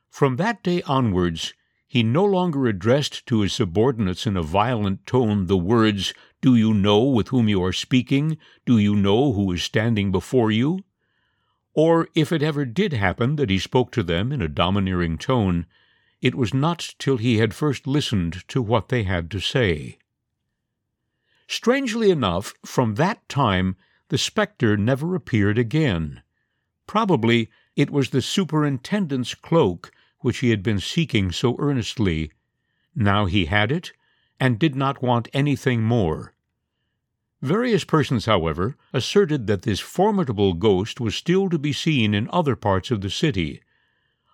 From 0.09 0.37
that 0.37 0.63
day 0.63 0.81
onwards, 0.83 1.53
he 1.93 2.01
no 2.01 2.25
longer 2.25 2.65
addressed 2.65 3.23
to 3.27 3.41
his 3.41 3.53
subordinates 3.53 4.25
in 4.25 4.35
a 4.35 4.41
violent 4.41 5.05
tone 5.05 5.45
the 5.45 5.55
words, 5.55 6.11
Do 6.41 6.55
you 6.55 6.73
know 6.73 7.03
with 7.03 7.27
whom 7.27 7.47
you 7.47 7.63
are 7.63 7.71
speaking? 7.71 8.39
Do 8.65 8.79
you 8.79 8.95
know 8.95 9.31
who 9.33 9.51
is 9.51 9.61
standing 9.61 10.11
before 10.11 10.49
you? 10.49 10.79
Or 11.75 12.07
if 12.15 12.31
it 12.31 12.41
ever 12.41 12.65
did 12.65 12.93
happen 12.93 13.35
that 13.35 13.51
he 13.51 13.59
spoke 13.59 13.91
to 13.91 14.01
them 14.01 14.31
in 14.31 14.41
a 14.41 14.47
domineering 14.47 15.19
tone, 15.19 15.67
it 16.19 16.33
was 16.33 16.51
not 16.51 16.95
till 16.97 17.17
he 17.17 17.37
had 17.37 17.53
first 17.53 17.85
listened 17.85 18.43
to 18.47 18.59
what 18.59 18.89
they 18.89 19.03
had 19.03 19.29
to 19.29 19.39
say. 19.39 19.99
Strangely 21.45 22.09
enough, 22.09 22.55
from 22.65 22.95
that 22.95 23.29
time 23.29 23.75
the 24.09 24.17
spectre 24.17 24.75
never 24.75 25.13
appeared 25.13 25.59
again. 25.59 26.23
Probably 26.87 27.51
it 27.75 27.91
was 27.91 28.09
the 28.09 28.23
superintendent's 28.23 29.35
cloak 29.35 29.91
which 30.23 30.39
he 30.39 30.49
had 30.49 30.63
been 30.63 30.79
seeking 30.79 31.31
so 31.31 31.55
earnestly. 31.59 32.31
Now 32.95 33.25
he 33.25 33.45
had 33.45 33.71
it, 33.71 33.91
and 34.39 34.57
did 34.57 34.75
not 34.75 35.03
want 35.03 35.27
anything 35.33 35.83
more. 35.83 36.33
Various 37.41 37.83
persons, 37.83 38.25
however, 38.25 38.77
asserted 38.93 39.47
that 39.47 39.63
this 39.63 39.81
formidable 39.81 40.53
ghost 40.53 41.01
was 41.01 41.13
still 41.13 41.49
to 41.49 41.59
be 41.59 41.73
seen 41.73 42.13
in 42.13 42.29
other 42.31 42.55
parts 42.55 42.89
of 42.89 43.01
the 43.01 43.09
city. 43.09 43.61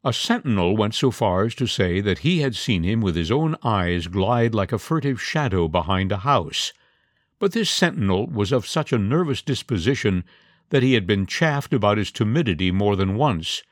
A 0.04 0.13
sentinel 0.13 0.78
went 0.78 0.93
so 0.93 1.12
far 1.12 1.45
as 1.45 1.56
to 1.56 1.67
say 1.67 2.02
that 2.02 2.19
he 2.19 2.39
had 2.39 2.56
seen 2.56 2.84
him 2.84 3.02
with 3.02 3.15
his 3.15 3.32
own 3.32 3.56
eyes 3.63 4.08
glide 4.08 4.54
like 4.54 4.71
a 4.71 4.80
furtive 4.80 5.19
shadow 5.21 5.67
behind 5.67 6.12
a 6.12 6.17
house, 6.17 6.71
but 7.39 7.54
this 7.54 7.69
sentinel 7.69 8.28
was 8.28 8.52
of 8.52 8.67
such 8.67 8.93
a 8.93 8.99
nervous 8.99 9.41
disposition 9.41 10.23
that 10.69 10.84
he 10.84 10.93
had 10.93 11.08
been 11.08 11.25
chaffed 11.25 11.73
about 11.73 11.97
his 11.97 12.12
timidity 12.12 12.71
more 12.71 12.95
than 12.95 13.15
once. 13.15 13.63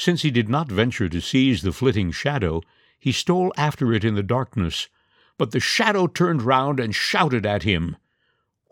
Since 0.00 0.22
he 0.22 0.30
did 0.30 0.48
not 0.48 0.72
venture 0.72 1.10
to 1.10 1.20
seize 1.20 1.60
the 1.60 1.74
flitting 1.74 2.10
shadow, 2.10 2.62
he 2.98 3.12
stole 3.12 3.52
after 3.58 3.92
it 3.92 4.02
in 4.02 4.14
the 4.14 4.22
darkness, 4.22 4.88
but 5.36 5.50
the 5.50 5.60
shadow 5.60 6.06
turned 6.06 6.40
round 6.40 6.80
and 6.80 6.94
shouted 6.94 7.44
at 7.44 7.64
him, 7.64 7.98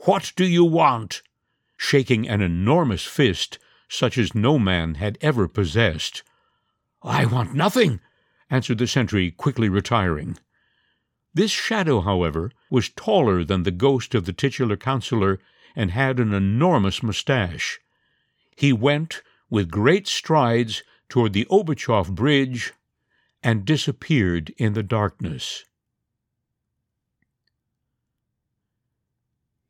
What 0.07 0.33
do 0.37 0.47
you 0.47 0.65
want? 0.65 1.21
shaking 1.77 2.27
an 2.27 2.41
enormous 2.41 3.05
fist, 3.05 3.59
such 3.91 4.17
as 4.17 4.35
no 4.35 4.59
man 4.59 4.95
had 4.95 5.19
ever 5.21 5.49
possessed. 5.49 6.23
I 7.03 7.27
want 7.27 7.53
nothing, 7.53 8.01
answered 8.49 8.79
the 8.79 8.87
sentry, 8.87 9.31
quickly 9.31 9.69
retiring. 9.69 10.39
This 11.35 11.51
shadow, 11.51 12.01
however, 12.01 12.53
was 12.71 12.89
taller 12.89 13.45
than 13.45 13.65
the 13.65 13.71
ghost 13.71 14.15
of 14.15 14.25
the 14.25 14.33
titular 14.33 14.79
councillor, 14.79 15.41
and 15.77 15.91
had 15.91 16.21
an 16.21 16.33
enormous 16.33 17.03
moustache. 17.03 17.81
He 18.57 18.73
went 18.73 19.21
with 19.51 19.71
great 19.71 20.09
strides 20.09 20.83
toward 21.09 21.33
the 21.33 21.47
Obuchov 21.47 22.15
bridge 22.15 22.73
and 23.43 23.65
disappeared 23.65 24.53
in 24.57 24.73
the 24.73 24.83
darkness. 24.83 25.65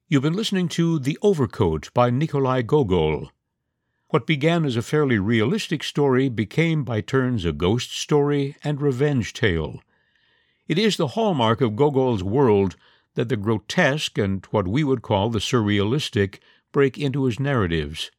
You've 0.08 0.22
been 0.22 0.32
listening 0.32 0.68
to 0.68 0.98
The 0.98 1.18
Overcoat 1.20 1.92
by 1.92 2.08
Nikolai 2.08 2.62
Gogol. 2.62 3.30
What 4.08 4.26
began 4.26 4.64
as 4.64 4.74
a 4.74 4.82
fairly 4.82 5.18
realistic 5.18 5.84
story 5.84 6.30
became 6.30 6.82
by 6.82 7.02
turns 7.02 7.44
a 7.44 7.52
ghost 7.52 7.94
story 7.94 8.56
and 8.64 8.80
revenge 8.80 9.34
tale. 9.34 9.82
It 10.66 10.78
is 10.78 10.96
the 10.96 11.08
hallmark 11.08 11.60
of 11.60 11.76
Gogol's 11.76 12.24
world 12.24 12.76
that 13.16 13.28
the 13.28 13.36
grotesque 13.36 14.16
and 14.16 14.46
what 14.46 14.66
we 14.66 14.82
would 14.82 15.02
call 15.02 15.28
the 15.28 15.40
surrealistic 15.40 16.38
break 16.72 16.96
into 16.96 17.24
his 17.24 17.38
narratives. 17.38 18.10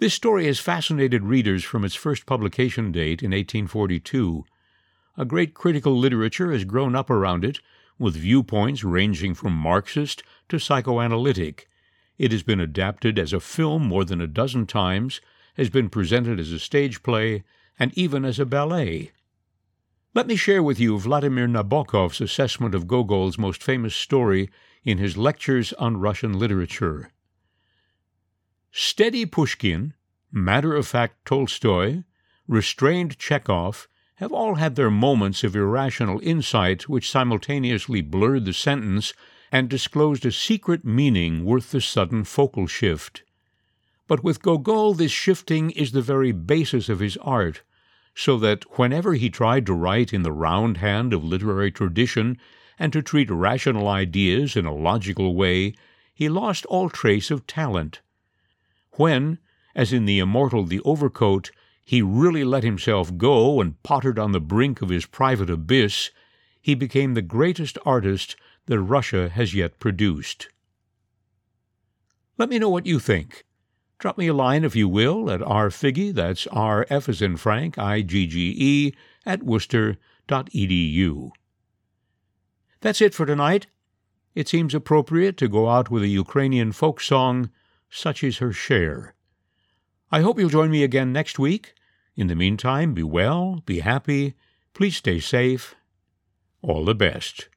This 0.00 0.14
story 0.14 0.46
has 0.46 0.58
fascinated 0.58 1.24
readers 1.24 1.62
from 1.62 1.84
its 1.84 1.94
first 1.94 2.24
publication 2.24 2.90
date 2.90 3.22
in 3.22 3.32
1842. 3.32 4.46
A 5.18 5.26
great 5.26 5.52
critical 5.52 5.94
literature 5.94 6.52
has 6.52 6.64
grown 6.64 6.96
up 6.96 7.10
around 7.10 7.44
it, 7.44 7.60
with 7.98 8.16
viewpoints 8.16 8.82
ranging 8.82 9.34
from 9.34 9.52
Marxist 9.52 10.22
to 10.48 10.58
psychoanalytic. 10.58 11.68
It 12.16 12.32
has 12.32 12.42
been 12.42 12.60
adapted 12.60 13.18
as 13.18 13.34
a 13.34 13.40
film 13.40 13.86
more 13.86 14.06
than 14.06 14.22
a 14.22 14.26
dozen 14.26 14.64
times, 14.64 15.20
has 15.58 15.68
been 15.68 15.90
presented 15.90 16.40
as 16.40 16.50
a 16.50 16.58
stage 16.58 17.02
play, 17.02 17.44
and 17.78 17.92
even 17.92 18.24
as 18.24 18.38
a 18.38 18.46
ballet. 18.46 19.10
Let 20.14 20.26
me 20.26 20.36
share 20.36 20.62
with 20.62 20.80
you 20.80 20.98
Vladimir 20.98 21.46
Nabokov's 21.46 22.22
assessment 22.22 22.74
of 22.74 22.88
Gogol's 22.88 23.36
most 23.36 23.62
famous 23.62 23.94
story 23.94 24.48
in 24.82 24.96
his 24.96 25.18
Lectures 25.18 25.74
on 25.74 25.98
Russian 25.98 26.38
Literature. 26.38 27.10
Steady 28.72 29.26
Pushkin, 29.26 29.94
matter 30.30 30.76
of 30.76 30.86
fact 30.86 31.24
Tolstoy, 31.24 32.04
restrained 32.46 33.18
Chekhov 33.18 33.88
have 34.16 34.32
all 34.32 34.54
had 34.54 34.76
their 34.76 34.90
moments 34.90 35.42
of 35.42 35.56
irrational 35.56 36.20
insight 36.22 36.88
which 36.88 37.10
simultaneously 37.10 38.00
blurred 38.00 38.44
the 38.44 38.52
sentence 38.52 39.12
and 39.50 39.68
disclosed 39.68 40.24
a 40.24 40.30
secret 40.30 40.84
meaning 40.84 41.44
worth 41.44 41.72
the 41.72 41.80
sudden 41.80 42.22
focal 42.22 42.68
shift. 42.68 43.24
But 44.06 44.22
with 44.22 44.40
Gogol, 44.40 44.94
this 44.94 45.10
shifting 45.10 45.70
is 45.72 45.90
the 45.90 46.02
very 46.02 46.30
basis 46.30 46.88
of 46.88 47.00
his 47.00 47.16
art 47.16 47.62
so 48.14 48.36
that 48.38 48.78
whenever 48.78 49.14
he 49.14 49.30
tried 49.30 49.66
to 49.66 49.74
write 49.74 50.12
in 50.12 50.22
the 50.22 50.32
round 50.32 50.76
hand 50.76 51.12
of 51.12 51.24
literary 51.24 51.72
tradition 51.72 52.38
and 52.78 52.92
to 52.92 53.02
treat 53.02 53.30
rational 53.30 53.88
ideas 53.88 54.54
in 54.54 54.64
a 54.64 54.74
logical 54.74 55.34
way, 55.34 55.74
he 56.14 56.28
lost 56.28 56.64
all 56.66 56.88
trace 56.88 57.32
of 57.32 57.48
talent. 57.48 58.00
When, 58.92 59.38
as 59.74 59.92
in 59.92 60.04
the 60.04 60.18
immortal 60.18 60.64
The 60.64 60.80
Overcoat, 60.80 61.50
he 61.84 62.02
really 62.02 62.44
let 62.44 62.62
himself 62.62 63.16
go 63.16 63.60
and 63.60 63.82
pottered 63.82 64.18
on 64.18 64.32
the 64.32 64.40
brink 64.40 64.82
of 64.82 64.90
his 64.90 65.06
private 65.06 65.50
abyss, 65.50 66.10
he 66.60 66.74
became 66.74 67.14
the 67.14 67.22
greatest 67.22 67.78
artist 67.84 68.36
that 68.66 68.80
Russia 68.80 69.28
has 69.28 69.54
yet 69.54 69.78
produced. 69.78 70.48
Let 72.38 72.48
me 72.48 72.58
know 72.58 72.68
what 72.68 72.86
you 72.86 72.98
think. 72.98 73.44
Drop 73.98 74.16
me 74.16 74.28
a 74.28 74.34
line, 74.34 74.64
if 74.64 74.74
you 74.74 74.88
will, 74.88 75.30
at 75.30 75.40
rfigge, 75.40 76.14
that's 76.14 76.46
R-F 76.46 77.08
as 77.08 77.20
in 77.20 77.36
Frank, 77.36 77.76
I-G-G-E, 77.76 78.94
at 79.26 79.42
worcester.edu. 79.42 81.30
That's 82.80 83.00
it 83.02 83.14
for 83.14 83.26
tonight. 83.26 83.66
It 84.34 84.48
seems 84.48 84.74
appropriate 84.74 85.36
to 85.36 85.48
go 85.48 85.68
out 85.68 85.90
with 85.90 86.02
a 86.02 86.08
Ukrainian 86.08 86.72
folk 86.72 87.00
song, 87.00 87.50
Such 87.90 88.24
is 88.24 88.38
Her 88.38 88.52
Share. 88.52 89.14
I 90.10 90.22
hope 90.22 90.38
you'll 90.38 90.48
join 90.48 90.70
me 90.70 90.82
again 90.82 91.12
next 91.12 91.38
week. 91.38 91.74
In 92.16 92.28
the 92.28 92.34
meantime, 92.34 92.94
be 92.94 93.02
well, 93.02 93.62
be 93.66 93.80
happy, 93.80 94.34
please 94.72 94.96
stay 94.96 95.20
safe. 95.20 95.74
All 96.62 96.84
the 96.86 96.94
best. 96.94 97.49